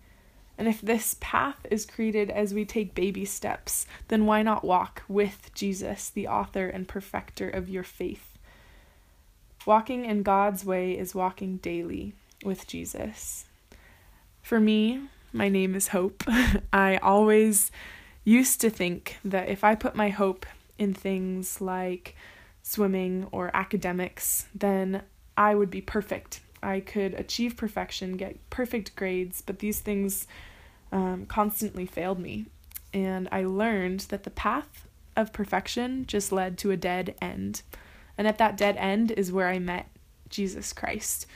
And 0.59 0.67
if 0.67 0.81
this 0.81 1.17
path 1.21 1.65
is 1.71 1.87
created 1.87 2.31
as 2.31 2.53
we 2.53 2.65
take 2.65 2.95
baby 2.95 3.25
steps, 3.25 3.87
then 4.09 4.27
why 4.27 4.43
not 4.43 4.65
walk 4.65 5.05
with 5.09 5.51
Jesus, 5.55 6.11
the 6.11 6.27
author 6.27 6.69
and 6.69 6.89
perfecter 6.89 7.49
of 7.49 7.69
your 7.69 7.85
faith? 7.85 8.37
Walking 9.65 10.05
in 10.05 10.25
God's 10.25 10.65
way 10.65 10.99
is 10.99 11.15
walking 11.15 11.59
daily 11.59 12.15
with 12.45 12.67
Jesus. 12.67 13.45
For 14.43 14.59
me, 14.59 15.03
my 15.33 15.49
name 15.49 15.77
is 15.77 15.89
Hope. 15.89 16.25
I 16.73 16.97
always 16.97 17.71
used 18.25 18.61
to 18.63 18.71
think 18.71 19.19
that 19.25 19.49
if 19.49 19.63
I 19.63 19.77
put 19.77 19.95
my 19.95 20.09
hope 20.09 20.45
in 20.77 20.93
things 20.93 21.61
like 21.61 22.17
swimming 22.63 23.29
or 23.31 23.55
academics, 23.55 24.47
then 24.55 25.03
I 25.37 25.55
would 25.55 25.71
be 25.71 25.81
perfect 25.81 26.41
I 26.63 26.81
could 26.81 27.15
achieve 27.15 27.57
perfection, 27.57 28.17
get 28.17 28.39
perfect 28.51 28.97
grades, 28.97 29.43
but 29.43 29.59
these 29.59 29.81
things 29.81 30.27
um, 30.93 31.27
constantly 31.27 31.87
failed 31.87 32.19
me. 32.19 32.47
And 32.93 33.29
I 33.31 33.45
learned 33.45 34.01
that 34.09 34.25
the 34.25 34.31
path 34.31 34.87
of 35.17 35.33
perfection 35.33 36.07
just 36.07 36.33
led 36.33 36.59
to 36.59 36.71
a 36.71 36.77
dead 36.77 37.15
end. 37.21 37.63
And 38.17 38.27
at 38.27 38.39
that 38.39 38.57
dead 38.57 38.77
end 38.77 39.11
is 39.13 39.33
where 39.33 39.49
I 39.49 39.59
met 39.59 39.89
Jesus 40.29 40.73
Christ. 40.73 41.27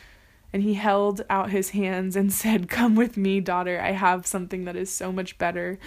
And 0.53 0.63
he 0.63 0.75
held 0.75 1.25
out 1.31 1.51
his 1.51 1.71
hands 1.71 2.17
and 2.17 2.33
said, 2.33 2.69
Come 2.69 2.95
with 2.95 3.17
me, 3.17 3.41
daughter. 3.41 3.81
I 3.81 3.93
have 3.93 4.27
something 4.27 4.65
that 4.65 4.77
is 4.77 4.91
so 4.91 5.13
much 5.13 5.39
better. 5.39 5.79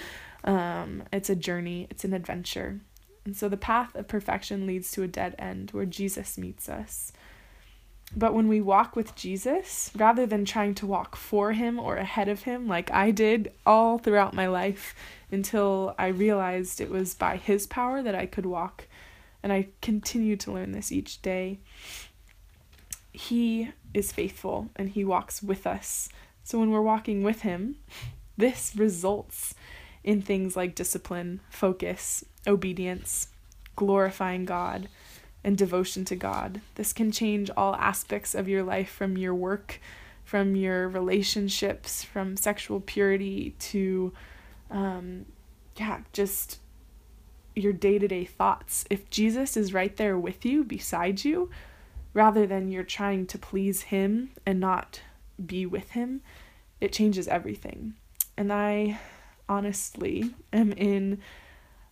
Um, 0.43 1.03
it's 1.11 1.29
a 1.29 1.35
journey, 1.35 1.87
it's 1.89 2.03
an 2.03 2.13
adventure. 2.13 2.79
And 3.25 3.35
so 3.35 3.49
the 3.49 3.57
path 3.57 3.95
of 3.95 4.07
perfection 4.07 4.67
leads 4.67 4.91
to 4.91 5.01
a 5.01 5.07
dead 5.07 5.35
end 5.39 5.71
where 5.71 5.85
Jesus 5.85 6.37
meets 6.37 6.69
us. 6.69 7.11
But 8.15 8.33
when 8.33 8.47
we 8.47 8.61
walk 8.61 8.95
with 8.95 9.15
Jesus, 9.15 9.91
rather 9.95 10.25
than 10.25 10.45
trying 10.45 10.75
to 10.75 10.85
walk 10.85 11.15
for 11.15 11.53
him 11.53 11.79
or 11.79 11.97
ahead 11.97 12.27
of 12.27 12.43
him, 12.43 12.67
like 12.67 12.91
I 12.91 13.11
did 13.11 13.51
all 13.65 13.97
throughout 13.97 14.33
my 14.33 14.47
life 14.47 14.93
until 15.31 15.95
I 15.97 16.07
realized 16.07 16.79
it 16.79 16.89
was 16.89 17.13
by 17.13 17.37
his 17.37 17.67
power 17.67 18.01
that 18.01 18.15
I 18.15 18.25
could 18.25 18.45
walk, 18.45 18.87
and 19.43 19.51
I 19.51 19.67
continue 19.81 20.35
to 20.37 20.51
learn 20.51 20.71
this 20.71 20.91
each 20.91 21.21
day, 21.21 21.59
he 23.11 23.71
is 23.93 24.11
faithful 24.11 24.69
and 24.75 24.89
he 24.89 25.05
walks 25.05 25.41
with 25.41 25.65
us. 25.65 26.09
So 26.43 26.59
when 26.59 26.71
we're 26.71 26.81
walking 26.81 27.23
with 27.23 27.41
him, 27.41 27.77
this 28.37 28.73
results 28.75 29.55
in 30.03 30.21
things 30.21 30.55
like 30.55 30.75
discipline, 30.75 31.39
focus, 31.49 32.23
obedience, 32.45 33.29
glorifying 33.75 34.45
God 34.45 34.87
and 35.45 35.55
devotion 35.55 36.03
to 36.03 36.15
God. 36.15 36.59
This 36.73 36.91
can 36.91 37.11
change 37.11 37.51
all 37.55 37.75
aspects 37.75 38.33
of 38.33 38.49
your 38.49 38.63
life 38.63 38.89
from 38.89 39.15
your 39.15 39.35
work, 39.35 39.79
from 40.23 40.55
your 40.55 40.89
relationships, 40.89 42.03
from 42.03 42.35
sexual 42.35 42.81
purity 42.81 43.51
to, 43.59 44.11
um, 44.71 45.27
yeah, 45.77 45.99
just 46.13 46.59
your 47.55 47.71
day 47.71 47.99
to 47.99 48.07
day 48.07 48.25
thoughts. 48.25 48.85
If 48.89 49.07
Jesus 49.11 49.55
is 49.55 49.71
right 49.71 49.95
there 49.95 50.17
with 50.17 50.43
you, 50.45 50.63
beside 50.63 51.23
you, 51.23 51.51
rather 52.15 52.47
than 52.47 52.71
you're 52.71 52.83
trying 52.83 53.27
to 53.27 53.37
please 53.37 53.83
Him 53.83 54.31
and 54.47 54.59
not 54.59 55.01
be 55.45 55.67
with 55.67 55.91
Him, 55.91 56.21
it 56.81 56.91
changes 56.91 57.27
everything. 57.27 57.93
And 58.35 58.51
I 58.51 58.99
honestly 59.47 60.33
am 60.51 60.71
in 60.71 61.21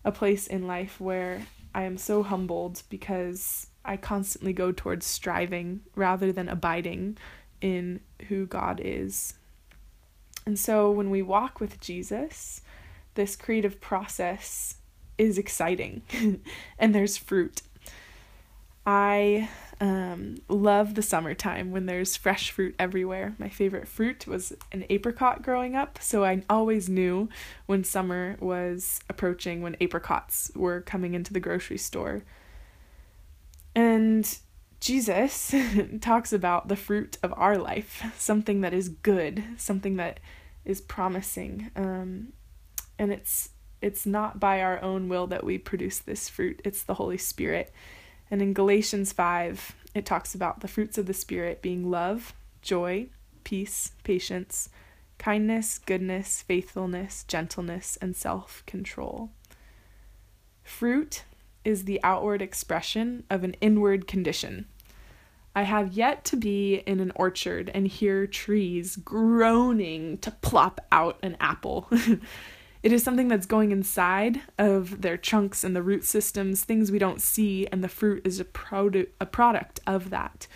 a 0.03 0.11
place 0.11 0.47
in 0.47 0.65
life 0.65 0.99
where 0.99 1.45
I 1.73 1.83
am 1.83 1.97
so 1.97 2.23
humbled 2.23 2.83
because 2.89 3.67
I 3.83 3.97
constantly 3.97 4.53
go 4.53 4.71
towards 4.71 5.05
striving 5.05 5.81
rather 5.95 6.31
than 6.31 6.47
abiding 6.47 7.17
in 7.61 8.01
who 8.27 8.45
God 8.45 8.81
is. 8.83 9.33
And 10.45 10.59
so 10.59 10.91
when 10.91 11.09
we 11.09 11.21
walk 11.21 11.59
with 11.59 11.79
Jesus, 11.79 12.61
this 13.15 13.35
creative 13.35 13.79
process 13.79 14.75
is 15.17 15.37
exciting 15.37 16.01
and 16.79 16.95
there's 16.95 17.17
fruit. 17.17 17.61
I 18.85 19.49
um, 19.79 20.37
love 20.49 20.95
the 20.95 21.01
summertime 21.01 21.71
when 21.71 21.85
there's 21.85 22.17
fresh 22.17 22.51
fruit 22.51 22.75
everywhere. 22.77 23.33
My 23.37 23.49
favorite 23.49 23.87
fruit 23.87 24.27
was 24.27 24.53
an 24.71 24.85
apricot 24.89 25.41
growing 25.41 25.75
up, 25.75 25.99
so 26.01 26.23
I 26.23 26.43
always 26.49 26.89
knew 26.89 27.29
when 27.65 27.83
summer 27.83 28.37
was 28.39 28.99
approaching 29.09 29.61
when 29.61 29.77
apricots 29.79 30.51
were 30.55 30.81
coming 30.81 31.13
into 31.13 31.33
the 31.33 31.39
grocery 31.39 31.77
store. 31.77 32.23
And 33.73 34.37
Jesus 34.79 35.55
talks 36.01 36.33
about 36.33 36.67
the 36.67 36.75
fruit 36.75 37.17
of 37.23 37.33
our 37.37 37.57
life, 37.57 38.03
something 38.17 38.61
that 38.61 38.73
is 38.73 38.89
good, 38.89 39.43
something 39.57 39.95
that 39.95 40.19
is 40.65 40.81
promising. 40.81 41.71
Um, 41.75 42.33
and 42.99 43.11
it's 43.11 43.49
it's 43.81 44.05
not 44.05 44.39
by 44.39 44.61
our 44.61 44.81
own 44.81 45.09
will 45.09 45.27
that 45.27 45.43
we 45.43 45.57
produce 45.57 45.99
this 45.99 46.29
fruit. 46.29 46.61
It's 46.63 46.83
the 46.83 46.93
Holy 46.93 47.17
Spirit 47.17 47.73
and 48.29 48.41
in 48.41 48.53
Galatians 48.53 49.13
5, 49.13 49.75
it 49.93 50.05
talks 50.05 50.33
about 50.33 50.61
the 50.61 50.67
fruits 50.67 50.97
of 50.97 51.05
the 51.05 51.13
Spirit 51.13 51.61
being 51.61 51.89
love, 51.89 52.33
joy, 52.61 53.07
peace, 53.43 53.91
patience, 54.03 54.69
kindness, 55.17 55.77
goodness, 55.77 56.41
faithfulness, 56.41 57.23
gentleness, 57.27 57.97
and 58.01 58.15
self 58.15 58.63
control. 58.65 59.31
Fruit 60.63 61.23
is 61.63 61.85
the 61.85 61.99
outward 62.03 62.41
expression 62.41 63.23
of 63.29 63.43
an 63.43 63.55
inward 63.61 64.07
condition. 64.07 64.65
I 65.55 65.63
have 65.63 65.93
yet 65.93 66.25
to 66.25 66.35
be 66.35 66.75
in 66.87 66.99
an 66.99 67.11
orchard 67.15 67.69
and 67.73 67.87
hear 67.87 68.25
trees 68.25 68.95
groaning 68.95 70.17
to 70.19 70.31
plop 70.31 70.81
out 70.91 71.19
an 71.21 71.37
apple. 71.39 71.87
It 72.83 72.91
is 72.91 73.01
something 73.01 73.29
that's 73.29 73.45
going 73.45 73.71
inside 73.71 74.41
of 74.59 75.01
their 75.01 75.15
trunks 75.15 75.63
and 75.63 75.73
the 75.73 75.81
root 75.81 76.03
systems, 76.03 76.65
things 76.65 76.91
we 76.91 76.99
don't 76.99 77.21
see, 77.21 77.65
and 77.67 77.81
the 77.81 77.87
fruit 77.87 78.27
is 78.27 78.41
a, 78.41 78.45
produ- 78.45 79.07
a 79.21 79.25
product 79.25 79.79
of 79.87 80.09
that. 80.09 80.47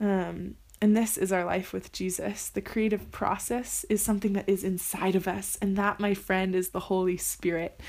Um, 0.00 0.56
and 0.80 0.96
this 0.96 1.16
is 1.16 1.32
our 1.32 1.44
life 1.44 1.72
with 1.72 1.92
Jesus. 1.92 2.48
The 2.48 2.60
creative 2.60 3.12
process 3.12 3.84
is 3.88 4.02
something 4.02 4.32
that 4.32 4.48
is 4.48 4.64
inside 4.64 5.14
of 5.14 5.28
us, 5.28 5.56
and 5.62 5.76
that, 5.76 6.00
my 6.00 6.12
friend, 6.12 6.56
is 6.56 6.70
the 6.70 6.80
Holy 6.80 7.16
Spirit. 7.16 7.80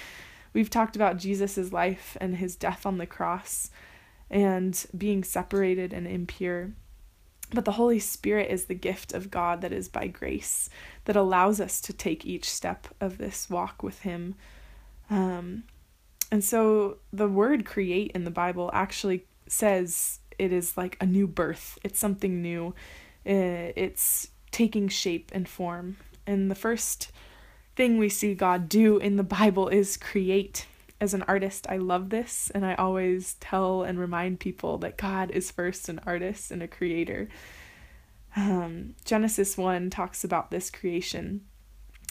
We've 0.53 0.69
talked 0.69 0.95
about 0.95 1.17
Jesus' 1.17 1.73
life 1.73 2.17
and 2.21 2.37
his 2.37 2.55
death 2.55 2.85
on 2.85 2.99
the 2.99 3.07
cross 3.07 3.71
and 4.29 4.85
being 4.95 5.23
separated 5.23 5.91
and 5.91 6.07
impure. 6.07 6.71
But 7.51 7.65
the 7.65 7.73
Holy 7.73 7.99
Spirit 7.99 8.51
is 8.51 8.65
the 8.65 8.75
gift 8.75 9.13
of 9.13 9.31
God 9.31 9.61
that 9.61 9.73
is 9.73 9.89
by 9.89 10.07
grace, 10.07 10.69
that 11.05 11.15
allows 11.15 11.59
us 11.59 11.81
to 11.81 11.93
take 11.93 12.25
each 12.25 12.49
step 12.49 12.87
of 13.01 13.17
this 13.17 13.49
walk 13.49 13.83
with 13.83 14.01
Him. 14.01 14.35
Um, 15.09 15.63
And 16.31 16.43
so 16.43 16.97
the 17.11 17.27
word 17.27 17.65
create 17.65 18.11
in 18.13 18.23
the 18.23 18.31
Bible 18.31 18.69
actually 18.71 19.25
says 19.47 20.19
it 20.37 20.53
is 20.53 20.77
like 20.77 20.95
a 21.01 21.05
new 21.05 21.27
birth, 21.27 21.79
it's 21.83 21.99
something 21.99 22.41
new, 22.41 22.75
uh, 23.25 23.73
it's 23.75 24.29
taking 24.51 24.87
shape 24.89 25.31
and 25.33 25.49
form. 25.49 25.97
And 26.27 26.51
the 26.51 26.55
first 26.55 27.11
thing 27.75 27.97
we 27.97 28.09
see 28.09 28.35
God 28.35 28.69
do 28.69 28.99
in 28.99 29.15
the 29.15 29.23
Bible 29.23 29.69
is 29.69 29.97
create. 29.97 30.67
As 31.01 31.13
an 31.13 31.23
artist, 31.23 31.65
I 31.69 31.77
love 31.77 32.09
this, 32.09 32.51
and 32.53 32.65
I 32.65 32.75
always 32.75 33.35
tell 33.35 33.83
and 33.83 33.97
remind 33.97 34.39
people 34.39 34.77
that 34.79 34.97
God 34.97 35.31
is 35.31 35.49
first 35.49 35.87
an 35.87 36.01
artist 36.05 36.51
and 36.51 36.61
a 36.61 36.67
creator. 36.67 37.29
Um, 38.35 38.95
Genesis 39.05 39.57
1 39.57 39.89
talks 39.89 40.25
about 40.25 40.51
this 40.51 40.69
creation. 40.69 41.41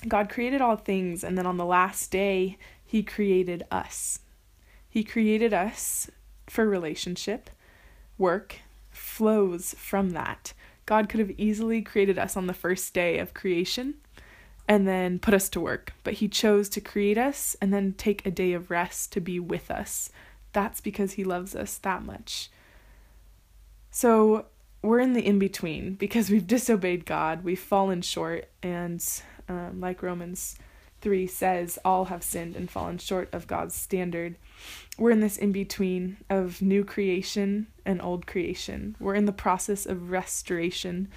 God 0.07 0.31
created 0.31 0.63
all 0.63 0.77
things, 0.77 1.23
and 1.23 1.37
then 1.37 1.47
on 1.47 1.59
the 1.59 1.67
last 1.67 2.11
day, 2.11 2.57
He 2.83 3.03
created 3.03 3.65
us. 3.71 4.21
He 4.89 5.05
created 5.05 5.53
us 5.53 6.11
for 6.47 6.67
relationship, 6.67 7.51
work 8.17 8.61
flows 8.91 9.75
from 9.75 10.11
that. 10.11 10.55
God 10.87 11.11
could 11.11 11.21
have 11.21 11.33
easily 11.37 11.83
created 11.83 12.19
us 12.19 12.39
on 12.39 12.47
the 12.47 12.55
first 12.55 12.95
day 12.95 13.19
of 13.19 13.35
creation 13.35 13.97
and 14.69 14.87
then 14.87 15.19
put 15.19 15.33
us 15.33 15.49
to 15.49 15.61
work, 15.61 15.95
but 16.05 16.15
He 16.15 16.29
chose 16.29 16.69
to 16.69 16.81
create 16.81 17.17
us 17.17 17.57
and 17.61 17.73
then 17.73 17.95
take 17.95 18.25
a 18.25 18.31
day 18.31 18.53
of 18.53 18.71
rest 18.71 19.11
to 19.13 19.21
be 19.21 19.41
with 19.41 19.71
us. 19.71 20.11
That's 20.53 20.83
because 20.83 21.13
He 21.13 21.25
loves 21.25 21.57
us 21.57 21.79
that 21.79 22.05
much. 22.05 22.51
So 23.91 24.45
we're 24.83 25.01
in 25.01 25.15
the 25.15 25.27
in 25.27 25.39
between 25.39 25.95
because 25.95 26.31
we've 26.31 26.47
disobeyed 26.47 27.07
God, 27.07 27.43
we've 27.43 27.59
fallen 27.59 28.03
short, 28.03 28.49
and 28.63 29.03
um, 29.49 29.81
like 29.81 30.03
Romans 30.03 30.57
3 31.01 31.27
says, 31.27 31.79
all 31.85 32.07
have 32.07 32.23
sinned 32.23 32.55
and 32.55 32.71
fallen 32.71 32.99
short 32.99 33.29
of 33.33 33.47
God's 33.47 33.75
standard. 33.75 34.37
We're 34.99 35.13
in 35.13 35.21
this 35.21 35.39
in 35.39 35.53
between 35.53 36.19
of 36.29 36.61
new 36.61 36.85
creation 36.85 37.69
and 37.87 38.03
old 38.03 38.27
creation. 38.27 38.97
We're 39.01 39.15
in 39.15 39.25
the 39.25 39.33
process 39.33 39.87
of 39.87 40.11
restoration. 40.11 41.09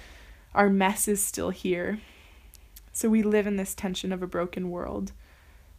Our 0.54 0.70
mess 0.70 1.08
is 1.08 1.22
still 1.22 1.50
here. 1.50 1.98
So 2.92 3.08
we 3.08 3.22
live 3.22 3.46
in 3.46 3.56
this 3.56 3.74
tension 3.74 4.12
of 4.12 4.22
a 4.22 4.26
broken 4.26 4.70
world. 4.70 5.12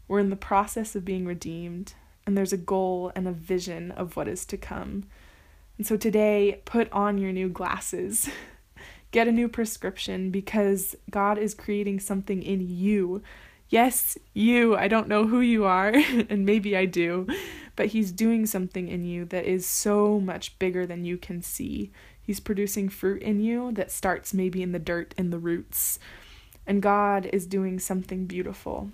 We're 0.07 0.19
in 0.19 0.31
the 0.31 0.35
process 0.35 0.95
of 0.95 1.05
being 1.05 1.25
redeemed, 1.25 1.93
and 2.25 2.35
there's 2.35 2.53
a 2.53 2.57
goal 2.57 3.11
and 3.15 3.27
a 3.27 3.31
vision 3.31 3.91
of 3.91 4.15
what 4.17 4.27
is 4.27 4.45
to 4.47 4.57
come. 4.57 5.03
And 5.77 5.85
so 5.85 5.95
today, 5.95 6.61
put 6.65 6.91
on 6.91 7.19
your 7.19 7.31
new 7.31 7.49
glasses. 7.49 8.29
Get 9.11 9.27
a 9.27 9.31
new 9.31 9.47
prescription 9.47 10.31
because 10.31 10.95
God 11.11 11.37
is 11.37 11.53
creating 11.53 11.99
something 11.99 12.41
in 12.41 12.67
you. 12.67 13.21
Yes, 13.69 14.17
you. 14.33 14.75
I 14.75 14.87
don't 14.87 15.07
know 15.07 15.27
who 15.27 15.39
you 15.39 15.65
are, 15.65 15.89
and 16.29 16.45
maybe 16.45 16.75
I 16.75 16.85
do, 16.85 17.27
but 17.75 17.87
He's 17.87 18.11
doing 18.11 18.47
something 18.47 18.87
in 18.87 19.05
you 19.05 19.25
that 19.25 19.45
is 19.45 19.67
so 19.67 20.19
much 20.19 20.57
bigger 20.57 20.87
than 20.87 21.05
you 21.05 21.17
can 21.17 21.43
see. 21.43 21.91
He's 22.19 22.39
producing 22.39 22.89
fruit 22.89 23.21
in 23.21 23.39
you 23.39 23.71
that 23.73 23.91
starts 23.91 24.33
maybe 24.33 24.63
in 24.63 24.71
the 24.71 24.79
dirt 24.79 25.13
and 25.15 25.31
the 25.31 25.39
roots. 25.39 25.99
And 26.65 26.81
God 26.81 27.29
is 27.33 27.45
doing 27.45 27.79
something 27.79 28.25
beautiful. 28.25 28.89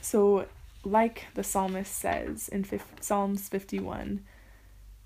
So, 0.00 0.46
like 0.84 1.26
the 1.34 1.44
psalmist 1.44 1.92
says 1.94 2.48
in 2.48 2.64
Psalms 3.00 3.48
51, 3.48 4.24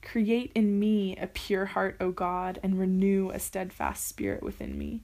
Create 0.03 0.53
in 0.55 0.79
me 0.79 1.16
a 1.16 1.27
pure 1.27 1.64
heart, 1.66 1.96
O 1.98 2.11
God, 2.11 2.61
and 2.62 2.79
renew 2.79 3.31
a 3.31 3.38
steadfast 3.38 4.07
spirit 4.07 4.42
within 4.42 4.79
me. 4.79 5.03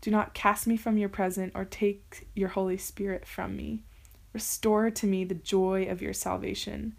Do 0.00 0.10
not 0.10 0.34
cast 0.34 0.66
me 0.66 0.76
from 0.76 0.98
your 0.98 1.08
presence 1.08 1.52
or 1.54 1.64
take 1.64 2.26
your 2.34 2.48
Holy 2.48 2.76
Spirit 2.76 3.26
from 3.26 3.56
me. 3.56 3.82
Restore 4.32 4.90
to 4.90 5.06
me 5.06 5.24
the 5.24 5.34
joy 5.34 5.84
of 5.84 6.02
your 6.02 6.12
salvation, 6.12 6.94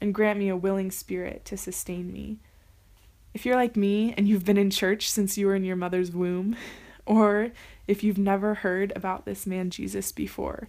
and 0.00 0.14
grant 0.14 0.38
me 0.38 0.48
a 0.48 0.56
willing 0.56 0.90
spirit 0.90 1.44
to 1.46 1.56
sustain 1.56 2.12
me. 2.12 2.38
If 3.32 3.46
you're 3.46 3.56
like 3.56 3.76
me 3.76 4.12
and 4.16 4.28
you've 4.28 4.44
been 4.44 4.58
in 4.58 4.70
church 4.70 5.10
since 5.10 5.38
you 5.38 5.46
were 5.46 5.54
in 5.54 5.64
your 5.64 5.76
mother's 5.76 6.12
womb, 6.12 6.56
or 7.06 7.50
if 7.86 8.02
you've 8.02 8.18
never 8.18 8.54
heard 8.54 8.92
about 8.96 9.24
this 9.24 9.46
man 9.46 9.70
Jesus 9.70 10.12
before, 10.12 10.68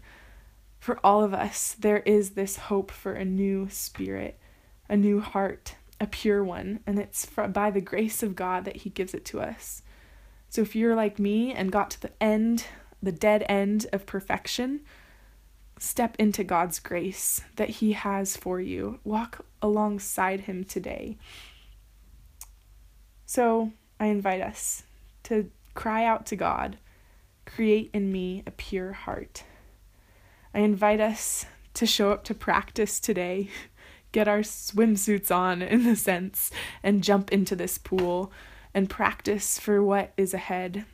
for 0.79 0.99
all 1.03 1.23
of 1.23 1.33
us, 1.33 1.75
there 1.79 1.99
is 1.99 2.31
this 2.31 2.57
hope 2.57 2.91
for 2.91 3.13
a 3.13 3.25
new 3.25 3.67
spirit, 3.69 4.39
a 4.87 4.95
new 4.95 5.19
heart, 5.19 5.75
a 5.99 6.07
pure 6.07 6.43
one, 6.43 6.81
and 6.85 6.99
it's 6.99 7.25
by 7.25 7.71
the 7.71 7.81
grace 7.81 8.21
of 8.21 8.35
God 8.35 8.65
that 8.65 8.77
He 8.77 8.89
gives 8.89 9.13
it 9.13 9.25
to 9.25 9.39
us. 9.39 9.81
So 10.49 10.61
if 10.61 10.75
you're 10.75 10.95
like 10.95 11.17
me 11.19 11.53
and 11.53 11.71
got 11.71 11.89
to 11.91 12.01
the 12.01 12.11
end, 12.21 12.65
the 13.01 13.11
dead 13.11 13.45
end 13.49 13.87
of 13.91 14.05
perfection, 14.05 14.81
step 15.79 16.15
into 16.19 16.43
God's 16.43 16.79
grace 16.79 17.41
that 17.55 17.69
He 17.69 17.93
has 17.93 18.37
for 18.37 18.61
you. 18.61 18.99
Walk 19.03 19.45
alongside 19.61 20.41
Him 20.41 20.63
today. 20.63 21.17
So 23.25 23.71
I 23.99 24.07
invite 24.07 24.41
us 24.41 24.83
to 25.23 25.49
cry 25.73 26.05
out 26.05 26.25
to 26.27 26.35
God, 26.35 26.77
create 27.45 27.89
in 27.93 28.11
me 28.11 28.43
a 28.45 28.51
pure 28.51 28.93
heart. 28.93 29.43
I 30.53 30.59
invite 30.59 30.99
us 30.99 31.45
to 31.75 31.85
show 31.85 32.11
up 32.11 32.23
to 32.25 32.33
practice 32.33 32.99
today 32.99 33.49
get 34.15 34.27
our 34.29 34.39
swimsuits 34.39 35.29
on, 35.29 35.61
in 35.61 35.85
a 35.85 35.95
sense, 35.95 36.49
and 36.81 37.03
jump 37.03 37.33
into 37.33 37.53
this 37.53 37.77
pool 37.77 38.31
and 38.73 38.89
practice 38.89 39.59
for 39.59 39.83
what 39.83 40.13
is 40.15 40.33
ahead. 40.33 40.85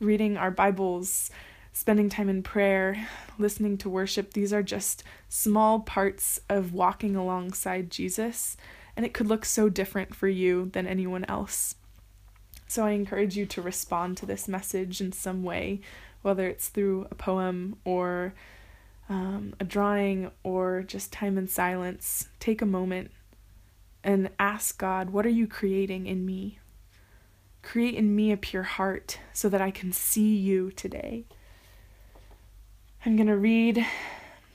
Reading 0.00 0.36
our 0.36 0.50
Bibles, 0.50 1.30
spending 1.72 2.10
time 2.10 2.28
in 2.28 2.42
prayer, 2.42 3.08
listening 3.38 3.78
to 3.78 3.88
worship, 3.88 4.34
these 4.34 4.52
are 4.52 4.62
just 4.62 5.02
small 5.30 5.80
parts 5.80 6.38
of 6.50 6.74
walking 6.74 7.16
alongside 7.16 7.90
Jesus, 7.90 8.58
and 8.94 9.06
it 9.06 9.14
could 9.14 9.28
look 9.28 9.46
so 9.46 9.70
different 9.70 10.14
for 10.14 10.28
you 10.28 10.68
than 10.74 10.86
anyone 10.86 11.24
else. 11.24 11.76
So 12.66 12.84
I 12.84 12.90
encourage 12.90 13.36
you 13.36 13.46
to 13.46 13.62
respond 13.62 14.16
to 14.18 14.26
this 14.26 14.48
message 14.48 15.00
in 15.00 15.12
some 15.12 15.42
way, 15.42 15.80
whether 16.22 16.48
it's 16.48 16.68
through 16.68 17.06
a 17.10 17.14
poem 17.14 17.76
or 17.84 18.34
um, 19.08 19.54
a 19.60 19.64
drawing 19.64 20.30
or 20.42 20.82
just 20.82 21.12
time 21.12 21.38
in 21.38 21.46
silence, 21.46 22.28
take 22.40 22.60
a 22.60 22.66
moment 22.66 23.12
and 24.02 24.30
ask 24.38 24.78
God, 24.78 25.10
What 25.10 25.26
are 25.26 25.30
you 25.30 25.46
creating 25.46 26.06
in 26.06 26.26
me? 26.26 26.58
Create 27.62 27.94
in 27.94 28.14
me 28.14 28.32
a 28.32 28.36
pure 28.36 28.62
heart 28.62 29.18
so 29.32 29.48
that 29.48 29.60
I 29.60 29.70
can 29.70 29.92
see 29.92 30.36
you 30.36 30.70
today. 30.70 31.24
I'm 33.04 33.16
going 33.16 33.28
to 33.28 33.36
read 33.36 33.86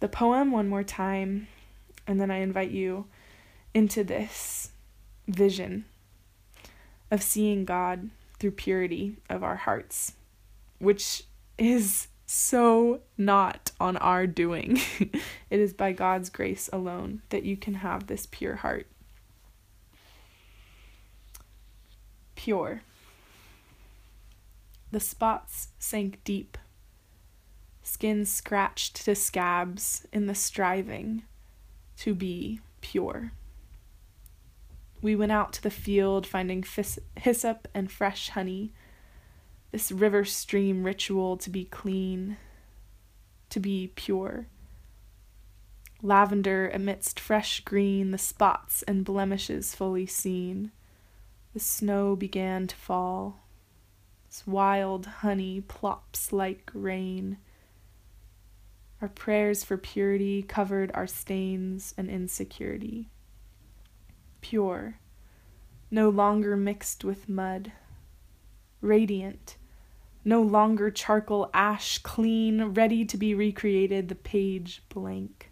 the 0.02 0.08
poem 0.08 0.52
one 0.52 0.68
more 0.68 0.84
time, 0.84 1.48
and 2.08 2.20
then 2.20 2.32
I 2.32 2.38
invite 2.38 2.72
you 2.72 3.06
into 3.74 4.04
this 4.04 4.72
vision 5.28 5.86
of 7.12 7.22
seeing 7.22 7.66
God 7.66 8.10
through 8.40 8.52
purity 8.52 9.18
of 9.30 9.44
our 9.44 9.58
hearts, 9.58 10.14
which 10.80 11.24
is 11.58 12.08
so 12.26 13.02
not 13.18 13.72
on 13.80 13.98
our 13.98 14.26
doing. 14.26 14.80
it 15.50 15.60
is 15.60 15.74
by 15.74 15.92
God's 15.92 16.30
grace 16.30 16.70
alone 16.72 17.22
that 17.30 17.44
you 17.44 17.58
can 17.58 17.76
have 17.76 18.08
this 18.08 18.26
pure 18.26 18.56
heart. 18.56 18.88
Pure. 22.36 22.82
The 24.92 25.00
spots 25.00 25.70
sank 25.78 26.24
deep, 26.24 26.58
skin 27.84 28.26
scratched 28.26 29.06
to 29.06 29.16
scabs 29.16 30.08
in 30.12 30.28
the 30.28 30.36
striving 30.36 31.24
to 31.98 32.16
be 32.16 32.62
pure. 32.82 33.32
We 35.02 35.16
went 35.16 35.32
out 35.32 35.54
to 35.54 35.64
the 35.64 35.72
field 35.72 36.28
finding 36.28 36.64
hyssop 37.16 37.68
and 37.74 37.92
fresh 37.92 38.30
honey 38.30 38.74
this 39.72 39.92
river 39.92 40.26
stream 40.26 40.84
ritual 40.84 41.38
to 41.38 41.50
be 41.50 41.64
clean, 41.66 42.38
to 43.50 43.60
be 43.60 43.92
pure. 43.96 44.48
Lavender 46.02 46.70
amidst 46.70 47.20
fresh 47.20 47.62
green, 47.62 48.12
the 48.12 48.18
spots 48.18 48.84
and 48.84 49.06
blemishes 49.06 49.74
fully 49.74 50.06
seen. 50.06 50.72
The 51.54 51.60
snow 51.60 52.16
began 52.16 52.68
to 52.68 52.76
fall. 52.76 53.46
This 54.28 54.46
wild 54.46 55.06
honey 55.06 55.62
plops 55.62 56.34
like 56.34 56.70
rain. 56.74 57.38
Our 59.02 59.10
prayers 59.10 59.64
for 59.64 59.78
purity 59.78 60.44
covered 60.44 60.92
our 60.94 61.08
stains 61.08 61.94
and 61.98 62.10
insecurity. 62.10 63.10
Pure, 64.42 64.96
no 65.90 66.10
longer 66.10 66.58
mixed 66.58 67.04
with 67.04 67.30
mud, 67.30 67.72
radiant, 68.82 69.58
no 70.24 70.42
longer 70.42 70.92
charcoal 70.92 71.50
ash 71.54 71.98
clean, 72.00 72.64
ready 72.74 73.06
to 73.06 73.18
be 73.18 73.34
recreated, 73.34 74.08
the 74.08 74.16
page 74.16 74.84
blank. 74.90 75.52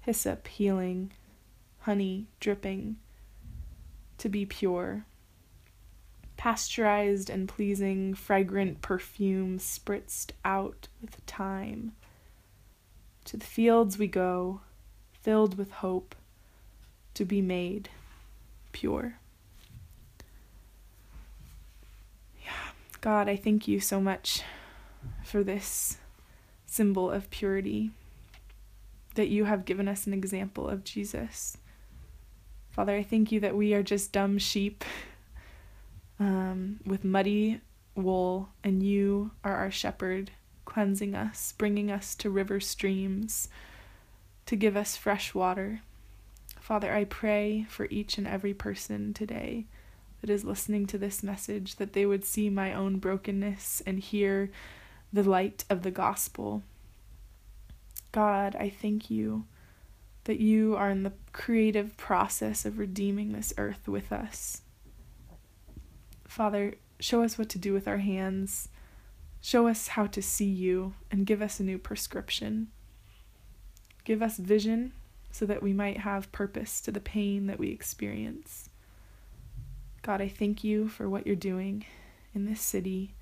Hyssop 0.00 0.46
healing, 0.48 1.12
honey 1.80 2.28
dripping, 2.40 2.96
to 4.18 4.28
be 4.28 4.44
pure. 4.44 5.06
Pasteurized 6.36 7.30
and 7.30 7.48
pleasing, 7.48 8.14
fragrant 8.14 8.80
perfume 8.80 9.58
spritzed 9.58 10.32
out 10.44 10.88
with 11.00 11.24
time. 11.26 11.92
To 13.24 13.36
the 13.36 13.46
fields 13.46 13.98
we 13.98 14.06
go, 14.06 14.60
filled 15.12 15.58
with 15.58 15.70
hope 15.72 16.14
to 17.18 17.24
be 17.24 17.42
made 17.42 17.88
pure. 18.70 19.14
Yeah, 22.44 22.70
God, 23.00 23.28
I 23.28 23.34
thank 23.34 23.66
you 23.66 23.80
so 23.80 24.00
much 24.00 24.42
for 25.24 25.42
this 25.42 25.96
symbol 26.64 27.10
of 27.10 27.28
purity, 27.30 27.90
that 29.16 29.26
you 29.26 29.46
have 29.46 29.64
given 29.64 29.88
us 29.88 30.06
an 30.06 30.14
example 30.14 30.68
of 30.68 30.84
Jesus. 30.84 31.56
Father, 32.70 32.94
I 32.94 33.02
thank 33.02 33.32
you 33.32 33.40
that 33.40 33.56
we 33.56 33.74
are 33.74 33.82
just 33.82 34.12
dumb 34.12 34.38
sheep 34.38 34.84
um, 36.20 36.78
with 36.86 37.02
muddy 37.02 37.60
wool, 37.96 38.50
and 38.62 38.80
you 38.80 39.32
are 39.42 39.56
our 39.56 39.72
shepherd, 39.72 40.30
cleansing 40.64 41.16
us, 41.16 41.52
bringing 41.58 41.90
us 41.90 42.14
to 42.14 42.30
river 42.30 42.60
streams 42.60 43.48
to 44.46 44.54
give 44.54 44.76
us 44.76 44.96
fresh 44.96 45.34
water. 45.34 45.80
Father, 46.68 46.92
I 46.92 47.04
pray 47.04 47.64
for 47.70 47.86
each 47.88 48.18
and 48.18 48.26
every 48.26 48.52
person 48.52 49.14
today 49.14 49.64
that 50.20 50.28
is 50.28 50.44
listening 50.44 50.84
to 50.88 50.98
this 50.98 51.22
message 51.22 51.76
that 51.76 51.94
they 51.94 52.04
would 52.04 52.26
see 52.26 52.50
my 52.50 52.74
own 52.74 52.98
brokenness 52.98 53.82
and 53.86 53.98
hear 53.98 54.50
the 55.10 55.22
light 55.22 55.64
of 55.70 55.80
the 55.80 55.90
gospel. 55.90 56.62
God, 58.12 58.54
I 58.54 58.68
thank 58.68 59.10
you 59.10 59.46
that 60.24 60.40
you 60.40 60.76
are 60.76 60.90
in 60.90 61.04
the 61.04 61.14
creative 61.32 61.96
process 61.96 62.66
of 62.66 62.78
redeeming 62.78 63.32
this 63.32 63.54
earth 63.56 63.88
with 63.88 64.12
us. 64.12 64.60
Father, 66.26 66.74
show 67.00 67.22
us 67.22 67.38
what 67.38 67.48
to 67.48 67.58
do 67.58 67.72
with 67.72 67.88
our 67.88 67.96
hands. 67.96 68.68
Show 69.40 69.68
us 69.68 69.88
how 69.88 70.06
to 70.08 70.20
see 70.20 70.44
you 70.50 70.92
and 71.10 71.24
give 71.24 71.40
us 71.40 71.60
a 71.60 71.64
new 71.64 71.78
prescription. 71.78 72.68
Give 74.04 74.20
us 74.20 74.36
vision 74.36 74.92
so 75.38 75.46
that 75.46 75.62
we 75.62 75.72
might 75.72 75.98
have 75.98 76.32
purpose 76.32 76.80
to 76.80 76.90
the 76.90 76.98
pain 76.98 77.46
that 77.46 77.60
we 77.60 77.68
experience. 77.68 78.70
God, 80.02 80.20
I 80.20 80.26
thank 80.26 80.64
you 80.64 80.88
for 80.88 81.08
what 81.08 81.28
you're 81.28 81.36
doing 81.36 81.84
in 82.34 82.44
this 82.46 82.60
city, 82.60 83.14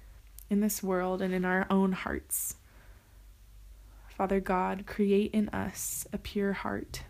in 0.48 0.60
this 0.60 0.82
world, 0.82 1.20
and 1.20 1.34
in 1.34 1.44
our 1.44 1.66
own 1.68 1.92
hearts. 1.92 2.56
Father 4.08 4.40
God, 4.40 4.84
create 4.86 5.30
in 5.34 5.50
us 5.50 6.06
a 6.10 6.16
pure 6.16 6.54
heart, 6.54 7.02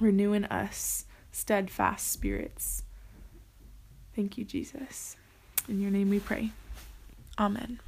renew 0.00 0.32
in 0.32 0.44
us 0.46 1.04
steadfast 1.30 2.10
spirits. 2.10 2.82
Thank 4.16 4.36
you, 4.36 4.44
Jesus. 4.44 5.16
In 5.68 5.80
your 5.80 5.92
name 5.92 6.10
we 6.10 6.18
pray. 6.18 6.50
Amen. 7.38 7.78